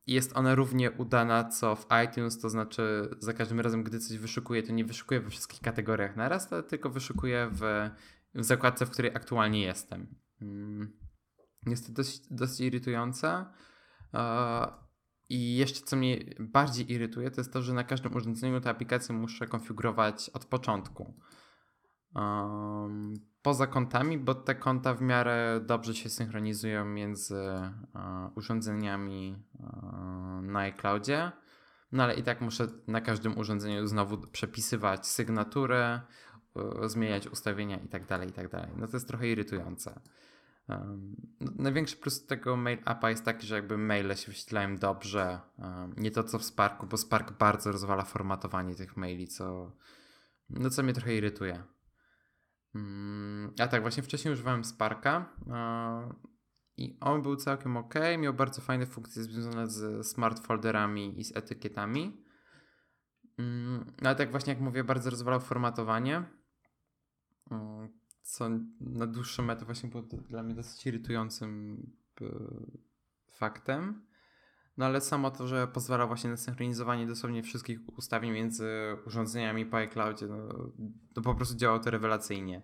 [0.07, 4.17] E, jest ona równie udana co w iTunes, to znaczy za każdym razem, gdy coś
[4.17, 7.89] wyszukuję, to nie wyszukuję we wszystkich kategoriach naraz, tylko wyszukuję w,
[8.35, 10.15] w zakładce, w której aktualnie jestem.
[10.41, 10.97] Mm.
[11.65, 13.45] Jest to dość, irytujące.
[15.29, 19.15] I jeszcze co mnie bardziej irytuje, to jest to, że na każdym urządzeniu tę aplikację
[19.15, 21.19] muszę konfigurować od początku.
[23.47, 27.43] Poza kontami, bo te konta w miarę dobrze się synchronizują między
[27.95, 31.31] uh, urządzeniami uh, na iCloudzie.
[31.91, 35.99] No ale i tak muszę na każdym urządzeniu znowu przepisywać sygnatury,
[36.53, 38.49] uh, zmieniać ustawienia i tak dalej, i tak.
[38.77, 39.99] No to jest trochę irytujące.
[40.69, 45.39] Um, największy plus tego mail appa jest taki, że jakby maile się wyświetlają dobrze.
[45.59, 49.71] Um, nie to co w Sparku, bo Spark bardzo rozwala formatowanie tych maili, co,
[50.49, 51.63] no, co mnie trochę irytuje.
[52.77, 55.33] Um, a tak, właśnie wcześniej używałem Sparka
[56.77, 57.93] i on był całkiem ok.
[58.19, 62.23] Miał bardzo fajne funkcje związane z smart folderami i z etykietami.
[63.37, 66.23] Mm, ale tak właśnie jak mówię, bardzo rozwalał formatowanie
[68.27, 68.49] co
[68.79, 71.81] na dłuższą metę właśnie było dla mnie dosyć irytującym
[72.21, 72.25] e,
[73.31, 74.06] faktem.
[74.77, 78.69] No ale samo to, że pozwala właśnie na synchronizowanie dosłownie wszystkich ustawień między
[79.05, 80.71] urządzeniami po iCloudzie, no,
[81.13, 82.61] to po prostu działało to rewelacyjnie.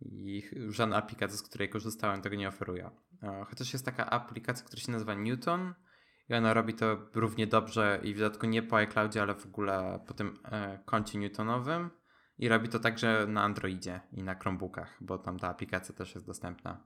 [0.00, 2.90] I żadna aplikacja, z której korzystałem, tego nie oferuje.
[3.48, 5.74] Chociaż jest taka aplikacja, która się nazywa Newton
[6.28, 10.00] i ona robi to równie dobrze i w dodatku nie po iCloudzie, ale w ogóle
[10.06, 11.90] po tym e, koncie Newtonowym.
[12.38, 16.26] I robi to także na Androidzie i na Chromebookach, bo tam ta aplikacja też jest
[16.26, 16.84] dostępna.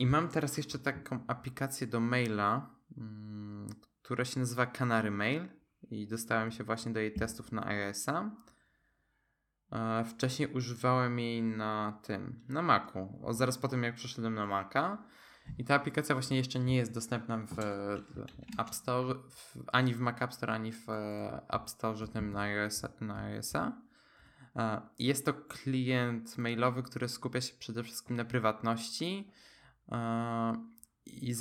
[0.00, 3.68] I mam teraz jeszcze taką aplikację do maila, mm,
[4.02, 5.48] która się nazywa Canary Mail
[5.90, 8.30] i dostałem się właśnie do jej testów na iOS-a.
[10.04, 13.20] Wcześniej używałem jej na tym, na Macu.
[13.22, 15.04] O, zaraz po tym jak przeszedłem na Maca.
[15.58, 17.58] I ta aplikacja właśnie jeszcze nie jest dostępna w
[18.58, 22.40] App Store, w, ani w Mac App Store, ani w e, App Store tym na
[22.40, 22.88] iOS-a.
[23.00, 23.72] Na iOS-a.
[24.98, 29.32] Jest to klient mailowy, który skupia się przede wszystkim na prywatności.
[29.92, 30.70] E,
[31.06, 31.34] I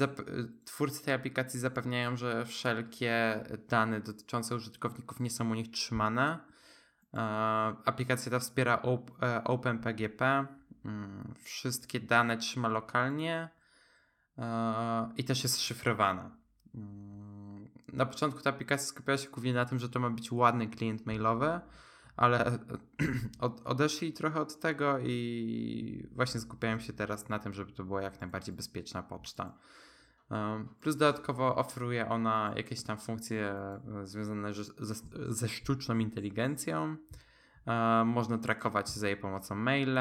[0.66, 6.40] twórcy tej aplikacji zapewniają, że wszelkie dane dotyczące użytkowników nie są u nich trzymane.
[7.86, 8.82] Aplikacja ta wspiera
[9.44, 10.46] OpenPGP.
[10.86, 13.50] Mm, wszystkie dane trzyma lokalnie
[15.18, 16.38] i też jest szyfrowana.
[16.76, 20.68] Mm, na początku ta aplikacja skupiała się głównie na tym, że to ma być ładny
[20.68, 21.60] klient mailowy,
[22.20, 22.60] ale
[23.40, 28.02] od, odeszli trochę od tego i właśnie skupiają się teraz na tym, żeby to była
[28.02, 29.58] jak najbardziej bezpieczna poczta.
[30.80, 34.96] Plus dodatkowo oferuje ona jakieś tam funkcje e, związane ze,
[35.30, 36.98] ze sztuczną inteligencją.
[38.06, 40.00] Można trakować za jej pomocą maile,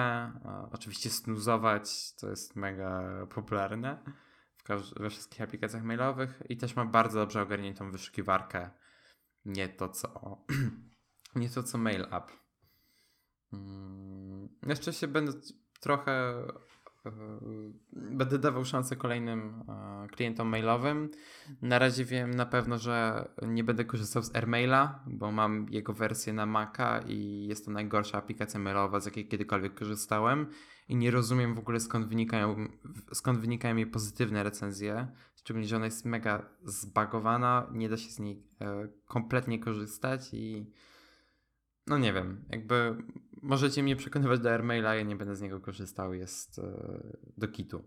[0.72, 3.02] oczywiście snuzować, co jest mega
[3.34, 4.02] popularne
[4.76, 8.70] we wszystkich aplikacjach mailowych i też ma bardzo dobrze ogarniętą wyszukiwarkę.
[9.44, 10.38] Nie to co,
[11.38, 12.30] nie to co Mail App.
[13.50, 14.48] Hmm.
[14.66, 15.32] Jeszcze się będę
[15.80, 16.12] trochę
[17.06, 17.10] e,
[17.92, 21.10] będę dawał szansę kolejnym e, klientom mailowym.
[21.62, 26.32] Na razie wiem na pewno, że nie będę korzystał z AirMaila, bo mam jego wersję
[26.32, 30.46] na Maca i jest to najgorsza aplikacja mailowa, z jakiej kiedykolwiek korzystałem
[30.88, 32.68] i nie rozumiem w ogóle skąd wynikają,
[33.12, 35.08] skąd wynikają jej pozytywne recenzje.
[35.36, 40.72] Szczególnie, że ona jest mega zbagowana, nie da się z niej e, kompletnie korzystać i
[41.88, 42.96] no nie wiem, jakby
[43.42, 46.62] możecie mnie przekonywać do AirMaila, ja nie będę z niego korzystał, jest e,
[47.36, 47.82] do kitu.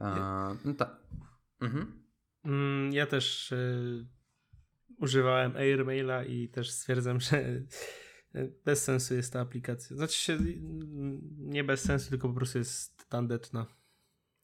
[0.00, 0.96] E, no tak.
[1.60, 2.02] Mhm.
[2.44, 4.06] Mm, ja też y,
[4.98, 7.62] używałem AirMaila i też stwierdzam, że
[8.64, 9.96] bez sensu jest ta aplikacja.
[9.96, 10.38] Znaczy się
[11.38, 13.66] nie bez sensu, tylko po prostu jest tandetna.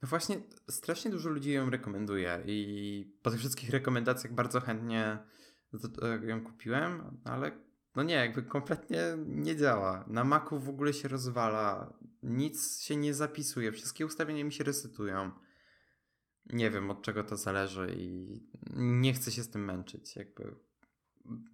[0.02, 0.36] No właśnie,
[0.70, 5.18] strasznie dużo ludzi ją rekomenduje i po tych wszystkich rekomendacjach bardzo chętnie
[6.22, 7.52] ją kupiłem, ale
[7.96, 10.04] no nie, jakby kompletnie nie działa.
[10.06, 15.30] Na Macu w ogóle się rozwala, nic się nie zapisuje, wszystkie ustawienia mi się resetują.
[16.46, 18.40] Nie wiem od czego to zależy i
[18.76, 20.16] nie chcę się z tym męczyć.
[20.16, 20.56] Jakby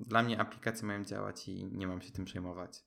[0.01, 2.85] dla mnie aplikacje mają działać i nie mam się tym przejmować.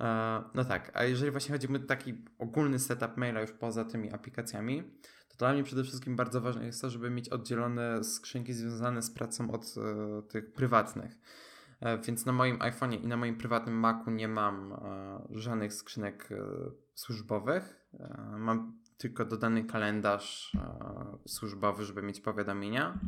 [0.00, 4.12] E, no tak, a jeżeli właśnie chodzi o taki ogólny setup maila już poza tymi
[4.12, 4.82] aplikacjami,
[5.28, 9.10] to dla mnie przede wszystkim bardzo ważne jest to, żeby mieć oddzielone skrzynki związane z
[9.10, 11.18] pracą od e, tych prywatnych.
[11.80, 14.74] E, więc na moim iPhone'ie i na moim prywatnym Macu nie mam
[15.30, 16.28] żadnych skrzynek
[16.94, 17.86] służbowych.
[18.38, 20.56] Mam tylko dodany kalendarz
[21.26, 23.00] służbowy, żeby mieć powiadomienia.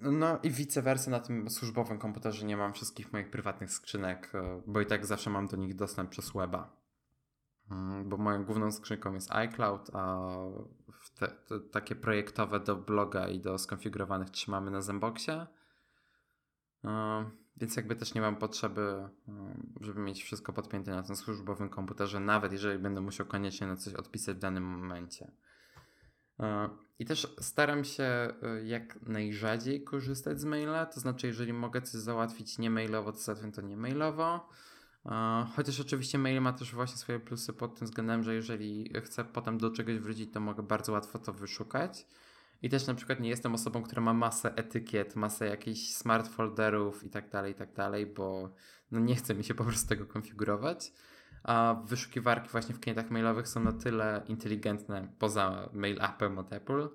[0.00, 4.62] No i vice versa na tym służbowym komputerze nie mam wszystkich moich prywatnych skrzynek, e,
[4.66, 6.76] bo i tak zawsze mam do nich dostęp przez weba.
[7.70, 10.28] mm, bo moją główną skrzynką jest iCloud, a
[11.18, 15.46] te, te, takie projektowe do bloga i do skonfigurowanych trzymamy na Zenboxie.
[16.86, 19.08] No, więc jakby też nie mam potrzeby,
[19.80, 23.94] żeby mieć wszystko podpięte na tym służbowym komputerze, nawet jeżeli będę musiał koniecznie na coś
[23.94, 25.30] odpisać w danym momencie.
[26.98, 28.34] I też staram się e,
[28.64, 33.52] jak najrzadziej korzystać z maila, to znaczy, jeżeli mogę coś załatwić nie mailowo, to załatwiam
[33.52, 34.48] to nie mailowo.
[35.56, 39.58] Chociaż oczywiście mail ma też właśnie swoje plusy pod tym względem, że jeżeli chcę potem
[39.58, 42.06] do czegoś wrócić, to mogę bardzo łatwo to wyszukać.
[42.66, 47.04] I też na przykład nie jestem osobą, która ma masę etykiet, masę jakichś smart folderów
[47.04, 48.54] i tak dalej, i tak dalej, bo
[48.90, 50.92] no nie chce mi się po prostu tego konfigurować.
[51.42, 56.88] A wyszukiwarki właśnie w klientach mailowych są na tyle inteligentne poza mail appem od Apple,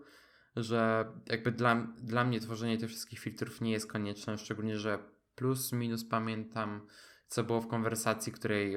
[0.55, 4.99] że jakby dla, dla mnie tworzenie tych wszystkich filtrów nie jest konieczne, szczególnie, że
[5.35, 6.87] plus minus pamiętam,
[7.27, 8.75] co było w konwersacji, której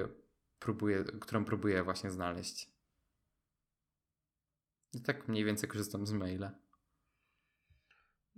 [0.59, 2.71] próbuję, którą próbuję właśnie znaleźć.
[4.93, 6.64] I tak mniej więcej korzystam z maila.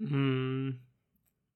[0.01, 0.81] Mm,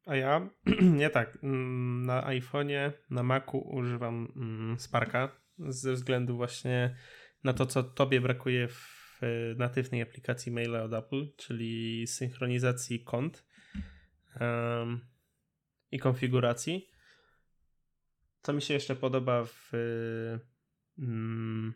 [0.06, 0.50] a ja
[1.00, 1.38] nie tak.
[1.42, 6.96] Mm, na iPhone'ie, na Macu używam mm, Sparka ze względu właśnie
[7.44, 9.20] na to, co tobie brakuje w
[9.56, 13.44] natywnej aplikacji maila od Apple, czyli synchronizacji kont
[14.40, 15.00] um,
[15.90, 16.90] i konfiguracji.
[18.42, 19.70] Co mi się jeszcze podoba w,
[20.98, 21.74] mm,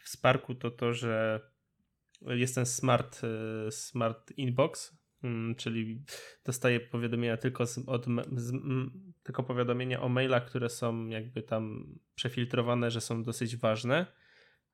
[0.00, 1.40] w Sparku, to to, że
[2.22, 4.97] jest ten smart, e, smart inbox,
[5.56, 6.02] czyli
[6.44, 8.06] dostaję powiadomienia tylko z, od,
[8.36, 8.52] z,
[9.22, 14.06] tylko powiadomienia o mailach, które są jakby tam przefiltrowane, że są dosyć ważne.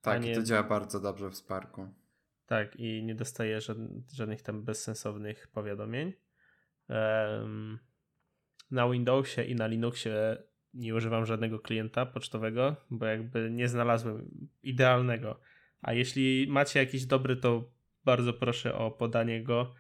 [0.00, 0.34] Tak, nie...
[0.34, 1.88] to działa bardzo dobrze w Sparku.
[2.46, 3.58] Tak, i nie dostaję
[4.12, 6.12] żadnych tam bezsensownych powiadomień.
[6.88, 7.78] Um,
[8.70, 10.42] na Windowsie i na Linuxie
[10.74, 15.40] nie używam żadnego klienta pocztowego, bo jakby nie znalazłem idealnego.
[15.82, 17.70] A jeśli macie jakiś dobry, to
[18.04, 19.74] bardzo proszę o podanie go.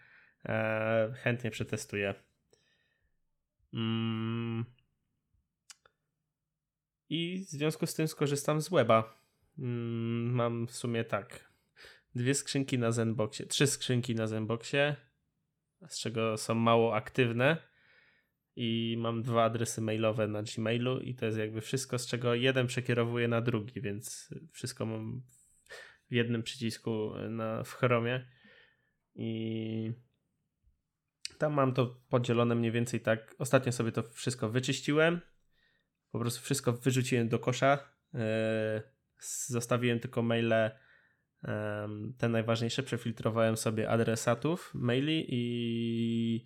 [0.44, 2.14] E, chętnie przetestuję.
[3.74, 4.64] Mm.
[7.08, 9.24] I w związku z tym skorzystam z weba.
[9.58, 11.52] Mm, mam w sumie tak.
[12.14, 14.96] Dwie skrzynki na Zenboxie, trzy skrzynki na Zenboxie,
[15.88, 17.56] z czego są mało aktywne
[18.56, 22.66] i mam dwa adresy mailowe na Gmailu i to jest jakby wszystko, z czego jeden
[22.66, 25.22] przekierowuje na drugi, więc wszystko mam
[26.10, 28.26] w jednym przycisku na, w Chromie
[29.14, 29.92] i
[31.38, 33.34] tam mam to podzielone mniej więcej tak.
[33.38, 35.20] Ostatnio sobie to wszystko wyczyściłem,
[36.10, 37.78] po prostu wszystko wyrzuciłem do kosza,
[38.14, 38.20] yy,
[39.46, 40.70] zostawiłem tylko maile
[42.18, 46.44] te najważniejsze, przefiltrowałem sobie adresatów maili i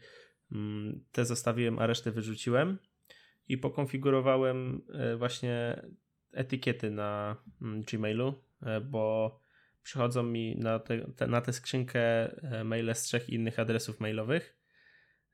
[0.52, 2.78] Mm, te zostawiłem, a resztę wyrzuciłem
[3.48, 5.82] i pokonfigurowałem e, właśnie
[6.32, 9.40] etykiety na mm, Gmailu, e, bo
[9.82, 12.00] przychodzą mi na, te, na tę skrzynkę
[12.42, 14.57] e, maile z trzech innych adresów mailowych.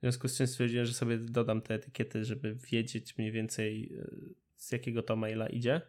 [0.05, 3.99] W związku z czym stwierdziłem, że sobie dodam te etykiety, żeby wiedzieć mniej więcej
[4.57, 5.81] z jakiego to maila idzie.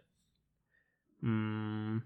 [1.24, 2.02] Mm.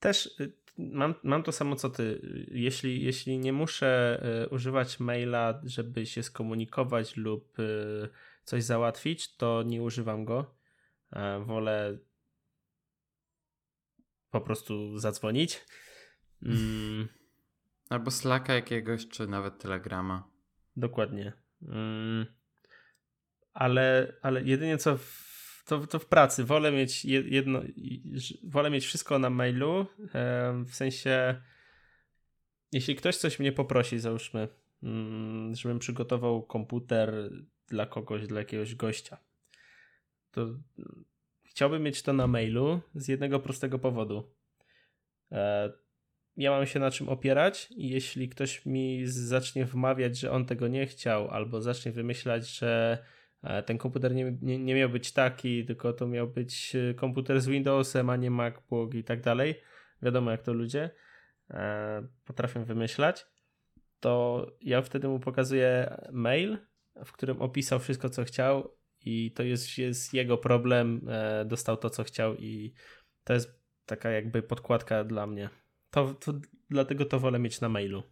[0.00, 0.36] Też
[0.78, 2.20] mam, mam to samo co ty.
[2.50, 7.56] Jeśli, jeśli nie muszę y, używać maila, żeby się skomunikować lub
[8.44, 10.54] coś załatwić, to nie używam go.
[11.12, 11.98] E, wolę
[14.30, 15.64] po prostu zadzwonić.
[16.42, 17.08] Mm.
[17.90, 20.28] Albo Slacka jakiegoś, czy nawet Telegrama.
[20.76, 21.32] Dokładnie.
[21.62, 22.26] Mm.
[23.52, 25.26] Ale, ale jedynie co w
[25.66, 26.44] to, to w pracy.
[26.44, 27.62] Wolę mieć jedno,
[28.44, 29.86] wolę mieć wszystko na mailu,
[30.66, 31.42] w sensie
[32.72, 34.48] jeśli ktoś coś mnie poprosi, załóżmy,
[34.82, 37.30] mm, żebym przygotował komputer
[37.68, 39.18] dla kogoś, dla jakiegoś gościa,
[40.30, 40.46] to
[41.44, 44.34] chciałbym mieć to na mailu z jednego prostego powodu.
[46.36, 50.68] Ja mam się na czym opierać i jeśli ktoś mi zacznie wmawiać, że on tego
[50.68, 52.98] nie chciał, albo zacznie wymyślać, że
[53.46, 57.40] E, ten komputer nie, nie, nie miał być taki, tylko to miał być e, komputer
[57.40, 59.60] z Windowsem, a nie MacBook i tak dalej.
[60.02, 60.90] Wiadomo, jak to ludzie
[61.50, 63.26] e, potrafią wymyślać.
[64.00, 66.58] To ja wtedy mu pokazuję mail,
[67.04, 71.08] w którym opisał wszystko, co chciał, i to jest, jest jego problem.
[71.44, 72.72] dostał to, co chciał, i
[73.24, 75.48] to jest taka jakby podkładka dla mnie.
[75.96, 76.32] To, to
[76.70, 78.02] dlatego to wolę mieć na mailu.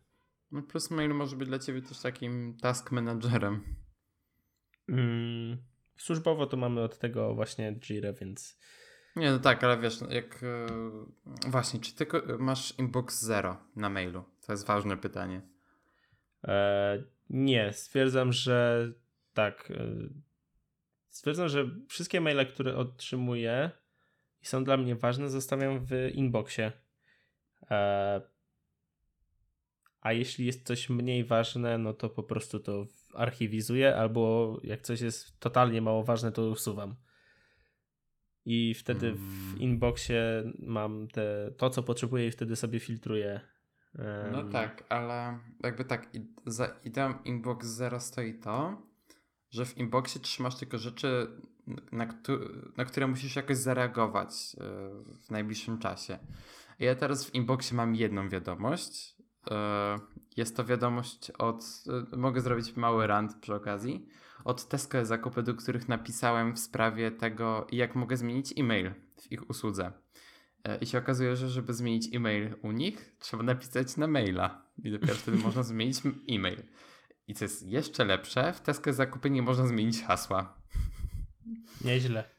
[0.51, 3.77] No plus mail może być dla ciebie też takim task managerem.
[4.89, 5.57] Mm,
[5.97, 8.59] służbowo to mamy od tego właśnie Jira, więc.
[9.17, 10.43] Nie, no tak, ale wiesz, jak.
[10.43, 12.07] Yy, właśnie, czy ty
[12.39, 14.25] masz inbox zero na mailu?
[14.47, 15.43] To jest ważne pytanie.
[16.45, 18.89] E, nie, stwierdzam, że
[19.35, 19.71] tak.
[19.71, 19.87] E,
[21.09, 23.71] stwierdzam, że wszystkie maile, które otrzymuję,
[24.43, 26.84] i są dla mnie ważne, zostawiam w inboxie.
[27.71, 28.21] E,
[30.01, 35.01] a jeśli jest coś mniej ważne, no to po prostu to archiwizuję, albo jak coś
[35.01, 36.97] jest totalnie mało ważne, to usuwam.
[38.45, 39.59] I wtedy w mm.
[39.59, 43.41] inboxie mam te, to, co potrzebuję, i wtedy sobie filtruję.
[44.33, 46.11] No tak, ale jakby tak,
[46.47, 48.83] za ideą Inbox Zero stoi to,
[49.51, 51.27] że w inboxie trzymasz tylko rzeczy,
[51.93, 52.07] na,
[52.77, 54.65] na które musisz jakoś zareagować e,
[55.23, 56.19] w najbliższym czasie.
[56.79, 59.17] Ja teraz w inboxie mam jedną wiadomość.
[59.51, 59.99] E,
[60.37, 61.65] jest to wiadomość od.
[62.13, 64.09] E, mogę zrobić mały rant przy okazji.
[64.45, 69.51] Od Tesco zakupy, do których napisałem w sprawie tego, jak mogę zmienić e-mail w ich
[69.51, 69.93] usłudze.
[70.81, 74.67] I się okazuje, że żeby zmienić e-mail u nich, trzeba napisać na maila.
[74.85, 76.63] I dopiero wtedy można zmienić e-mail.
[77.29, 80.55] I co jest jeszcze lepsze, w Tesco zakupy nie można zmienić hasła.
[81.85, 82.34] Nieźle.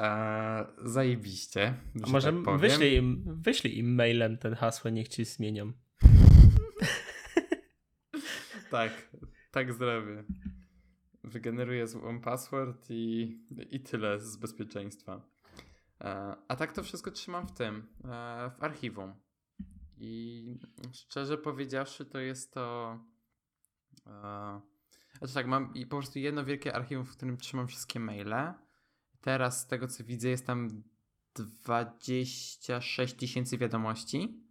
[0.00, 1.74] Eee, zajebiście.
[2.02, 5.72] A może tak wyślij, im, wyślij im mailem ten hasło, niech ci zmienią.
[8.70, 9.10] tak,
[9.50, 10.24] tak zrobię.
[11.24, 13.38] Wygeneruję złą password i,
[13.70, 15.22] i tyle z bezpieczeństwa.
[16.00, 17.74] Eee, a tak to wszystko trzymam w tym,
[18.04, 19.14] eee, w archiwum.
[19.96, 20.58] I
[20.92, 22.98] szczerze powiedziawszy, to jest to
[25.18, 28.54] znaczy tak, mam i po prostu jedno wielkie archiwum, w którym trzymam wszystkie maile.
[29.20, 30.82] Teraz z tego co widzę jest tam
[31.34, 34.44] 26 tysięcy wiadomości.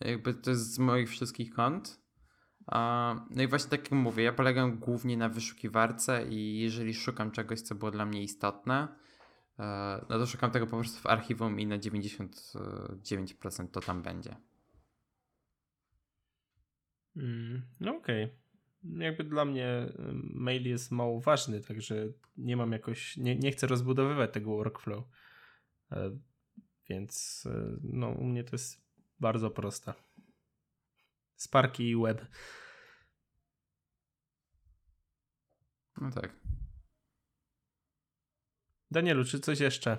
[0.00, 2.02] Jakby to jest z moich wszystkich kont.
[3.30, 7.60] No i właśnie tak jak mówię, ja polegam głównie na wyszukiwarce i jeżeli szukam czegoś,
[7.60, 8.88] co było dla mnie istotne,
[9.58, 14.36] e, no to szukam tego po prostu w archiwum i na 99% to tam będzie.
[17.16, 18.24] Mm, no okej.
[18.24, 18.41] Okay
[18.84, 19.92] jakby dla mnie
[20.34, 25.04] mail jest mało ważny, także nie mam jakoś, nie, nie chcę rozbudowywać tego workflow.
[25.92, 26.18] E,
[26.88, 28.82] więc e, no, u mnie to jest
[29.20, 29.94] bardzo proste.
[31.36, 32.26] Sparki i web.
[36.00, 36.36] No tak.
[38.90, 39.98] Danielu, czy coś jeszcze?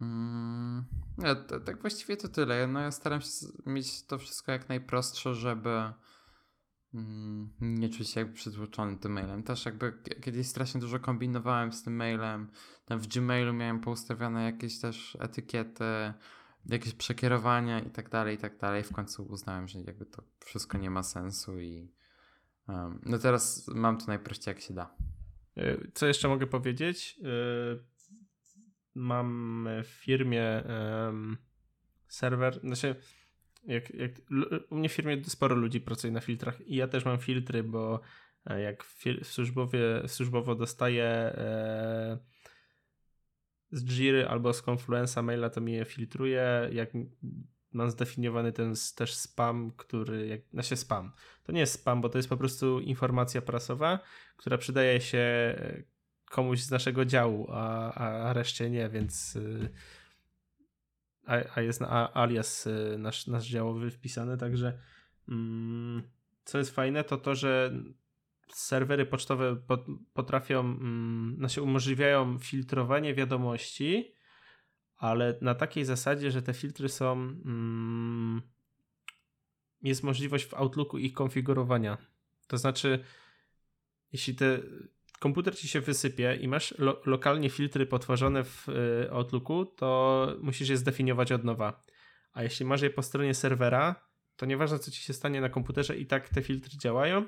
[0.00, 0.84] Mm,
[1.18, 2.66] ja, tak właściwie to tyle.
[2.66, 3.28] No ja staram się
[3.66, 5.92] mieć to wszystko jak najprostsze, żeby
[7.60, 9.42] nie czuć się jakby przytłoczony tym mailem.
[9.42, 9.92] Też jakby
[10.22, 12.50] kiedyś strasznie dużo kombinowałem z tym mailem.
[12.84, 15.84] Tam w Gmailu miałem poustawione jakieś też etykiety,
[16.66, 18.82] jakieś przekierowania i tak dalej, i tak dalej.
[18.82, 21.92] W końcu uznałem, że jakby to wszystko nie ma sensu i
[22.68, 24.96] um, no teraz mam to najprościej jak się da.
[25.56, 27.20] E, co jeszcze mogę powiedzieć?
[27.22, 27.26] E,
[28.94, 30.64] mam w firmie
[31.06, 31.36] um,
[32.08, 32.96] serwer, znaczy
[33.66, 34.12] jak, jak,
[34.70, 38.00] u mnie w firmie sporo ludzi pracuje na filtrach i ja też mam filtry, bo
[38.46, 42.18] e, jak w, służbowie, służbowo dostaję e,
[43.70, 46.68] z Jiry albo z Confluenza maila, to mi je filtruje.
[46.72, 46.90] Jak
[47.72, 51.12] mam zdefiniowany ten też spam, który, jak, znaczy spam.
[51.42, 53.98] To nie jest spam, bo to jest po prostu informacja prasowa,
[54.36, 55.82] która przydaje się e,
[56.30, 59.70] komuś z naszego działu, a, a reszcie nie, więc y,
[61.26, 64.78] a, a jest na alias y, nasz, nasz działowy wpisany, także
[65.28, 66.02] mm,
[66.44, 67.72] co jest fajne, to to, że
[68.48, 69.56] serwery pocztowe
[70.14, 74.12] potrafią, mm, znaczy umożliwiają filtrowanie wiadomości,
[74.96, 78.42] ale na takiej zasadzie, że te filtry są mm,
[79.82, 81.98] jest możliwość w Outlooku ich konfigurowania.
[82.46, 83.04] To znaczy,
[84.12, 84.58] jeśli te
[85.18, 90.68] komputer ci się wysypie i masz lo lokalnie filtry potworzone w y, Outlooku, to musisz
[90.68, 91.82] je zdefiniować od nowa.
[92.32, 94.06] A jeśli masz je po stronie serwera,
[94.36, 97.24] to nieważne co ci się stanie na komputerze, i tak te filtry działają.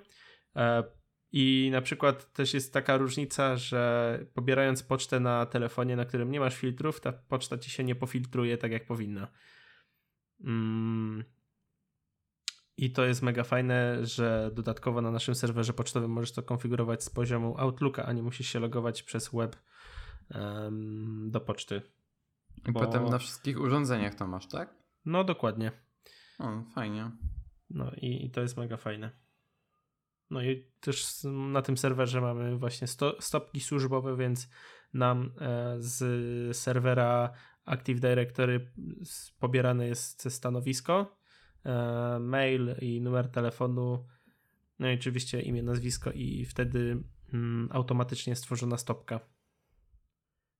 [0.56, 0.84] E,
[1.32, 6.40] I na przykład też jest taka różnica, że pobierając pocztę na telefonie, na którym nie
[6.40, 9.28] masz filtrów, ta poczta ci się nie pofiltruje tak jak powinna.
[10.40, 11.24] Mm,
[12.78, 17.10] i to jest mega fajne, że dodatkowo na naszym serwerze pocztowym możesz to konfigurować z
[17.10, 19.56] poziomu Outlooka, a nie musisz się logować przez web
[20.34, 21.82] um, do poczty.
[22.68, 22.80] I bo...
[22.80, 24.74] potem na wszystkich urządzeniach to masz, tak?
[25.04, 25.72] No, dokładnie.
[26.38, 27.10] O, fajnie.
[27.70, 29.10] No i, i to jest mega fajne.
[30.30, 34.48] No i też na tym serwerze mamy właśnie sto, stopki służbowe, więc
[34.94, 37.32] nam e, z serwera
[37.64, 38.72] Active Directory
[39.38, 41.17] pobierane jest stanowisko
[42.20, 44.06] mail i numer telefonu,
[44.78, 47.02] no i oczywiście imię, nazwisko i wtedy
[47.32, 49.20] mm, automatycznie stworzona stopka.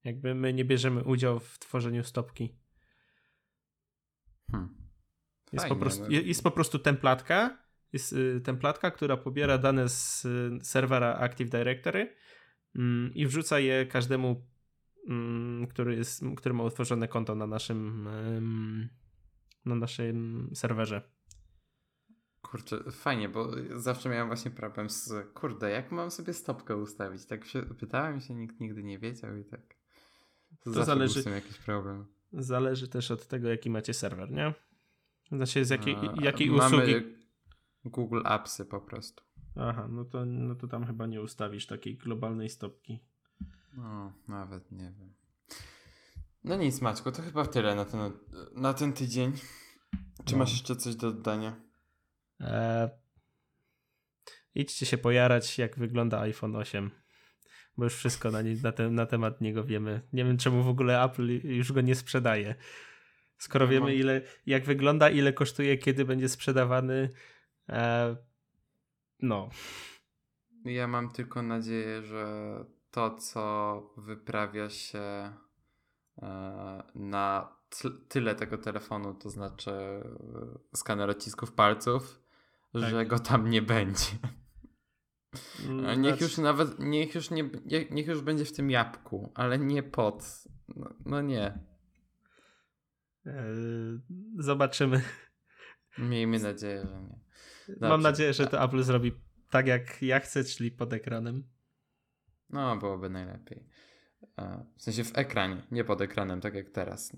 [0.05, 2.59] Jakby my nie bierzemy udziału w tworzeniu stopki.
[4.51, 4.76] Hmm.
[5.53, 6.09] Jest, po prostu, no.
[6.11, 7.59] jest po prostu templatka,
[7.92, 12.14] jest y, templatka, która pobiera dane z y, serwera Active Directory
[12.74, 14.46] mm, i wrzuca je każdemu
[15.09, 18.09] mm, który, jest, który ma utworzone konto na naszym
[19.64, 21.11] na naszym serwerze.
[22.42, 27.26] Kurczę, fajnie, bo zawsze miałem właśnie problem z, kurde, jak mam sobie stopkę ustawić?
[27.26, 29.61] Tak się pytałem się, nikt nigdy nie wiedział i tak.
[30.61, 31.22] To, to zależy.
[31.22, 32.06] Był jakiś problem.
[32.32, 34.54] Zależy też od tego, jaki macie serwer, nie?
[35.32, 37.16] Znaczy, z jakiej, A, jakiej mamy usługi.
[37.84, 39.24] Google Appsy po prostu.
[39.56, 43.00] Aha, no to, no to tam chyba nie ustawisz takiej globalnej stopki.
[43.76, 45.14] No, nawet nie wiem.
[46.49, 48.12] No nic, Maćku, to chyba tyle na ten,
[48.55, 49.32] na ten tydzień.
[50.24, 50.38] Czy no.
[50.38, 51.57] masz jeszcze coś do dodania?
[52.40, 52.90] E,
[54.55, 56.90] idźcie się pojarać, jak wygląda iPhone 8.
[57.76, 60.01] Bo już wszystko na, nie, na, te, na temat niego wiemy.
[60.12, 62.55] Nie wiem, czemu w ogóle Apple już go nie sprzedaje.
[63.38, 67.11] Skoro no, wiemy, ile, jak wygląda, ile kosztuje, kiedy będzie sprzedawany.
[67.68, 68.16] E,
[69.20, 69.51] no.
[70.64, 75.32] Ja mam tylko nadzieję, że to, co wyprawia się
[76.94, 77.58] na
[78.08, 82.22] tyle tego telefonu, to znaczy e, skaner odcisków palców,
[82.72, 82.82] tak.
[82.82, 84.10] że go tam nie będzie.
[85.64, 86.24] Mm, niech znaczy...
[86.24, 87.50] już nawet, niech już, nie,
[87.90, 90.44] niech już będzie w tym jabłku, ale nie pod.
[90.76, 91.58] No, no nie.
[93.26, 93.44] E,
[94.38, 95.02] zobaczymy.
[95.98, 97.18] Miejmy nadzieję, że nie.
[97.68, 97.88] Dobrze.
[97.88, 99.12] Mam nadzieję, że to Apple zrobi
[99.50, 101.44] tak jak ja chcę, czyli pod ekranem.
[102.50, 103.68] No, byłoby najlepiej.
[104.76, 107.16] W sensie w ekranie, nie pod ekranem, tak jak teraz.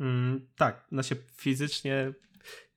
[0.00, 2.12] Mm, tak, no się fizycznie,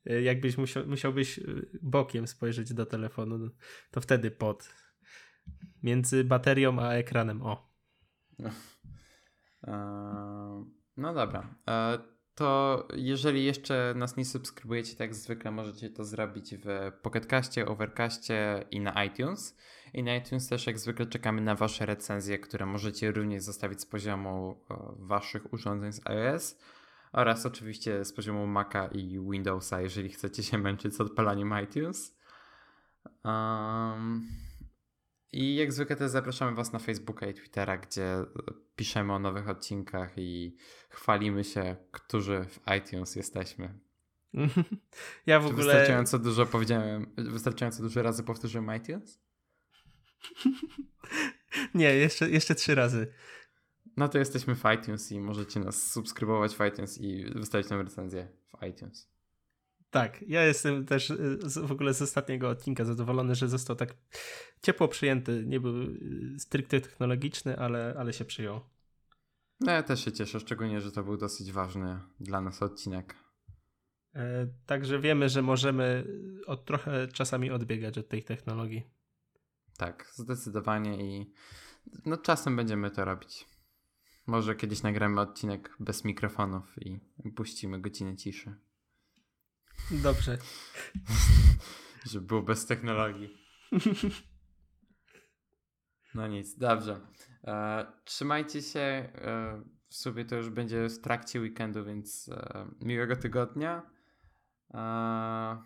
[0.05, 1.43] e, jakbyś musiał, musiałbyś e,
[1.81, 3.49] bokiem spojrzeć do telefonu, no,
[3.91, 4.73] to wtedy pod.
[5.83, 7.69] Między baterią a ekranem, o.
[8.39, 8.49] No,
[10.97, 11.55] no dobra.
[12.39, 18.65] To jeżeli jeszcze nas nie subskrybujecie, tak jak zwykle możecie to zrobić w Pocketcaście, Overcaście
[18.71, 19.57] i na iTunes.
[19.93, 23.85] I na iTunes też jak zwykle czekamy na Wasze recenzje, które możecie również zostawić z
[23.85, 24.55] poziomu
[24.99, 26.57] Waszych urządzeń z iOS
[27.11, 32.17] oraz oczywiście z poziomu Maca i Windowsa, jeżeli chcecie się męczyć z odpalaniem iTunes.
[33.23, 34.27] Um,
[35.31, 38.15] I jak zwykle też zapraszamy Was na Facebooka i Twittera, gdzie
[38.75, 40.55] piszemy o nowych odcinkach i
[40.89, 43.79] chwalimy się, którzy w iTunes jesteśmy.
[45.25, 45.65] Ja w Czy ogóle.
[45.65, 49.19] Wystarczająco dużo powiedziałem, wystarczająco dużo razy powtórzyłem iTunes?
[51.75, 53.13] Nie, jeszcze, jeszcze trzy razy.
[53.97, 58.27] No to jesteśmy w iTunes i możecie nas subskrybować w iTunes i wystawić nam recenzję
[58.47, 59.09] w iTunes.
[59.91, 63.93] Tak, ja jestem też y, w ogóle z ostatniego odcinka zadowolony, że został tak
[64.61, 65.43] ciepło przyjęty.
[65.45, 68.61] Nie był y, stricte technologiczny, ale, ale się przyjął.
[69.59, 73.15] No ja też się cieszę, szczególnie, że to był dosyć ważny dla nas odcinek.
[74.15, 76.07] E, także wiemy, że możemy
[76.45, 78.83] od trochę czasami odbiegać od tej technologii.
[79.77, 81.33] Tak, zdecydowanie i
[82.05, 83.45] no czasem będziemy to robić.
[84.27, 86.99] Może kiedyś nagramy odcinek bez mikrofonów i
[87.35, 88.55] puścimy godzinę ciszy.
[89.91, 90.37] Dobrze.
[92.05, 93.37] Żeby było bez technologii.
[96.15, 97.01] No nic, dobrze.
[97.43, 98.79] E, trzymajcie się.
[98.79, 103.91] E, w sumie to już będzie w trakcie weekendu, więc e, miłego tygodnia.
[104.73, 105.63] E,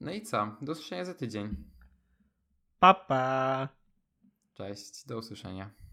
[0.00, 0.56] no i co?
[0.62, 1.56] Do usłyszenia za tydzień.
[2.78, 3.04] Papa.
[3.06, 3.68] Pa.
[4.54, 5.85] Cześć, do usłyszenia.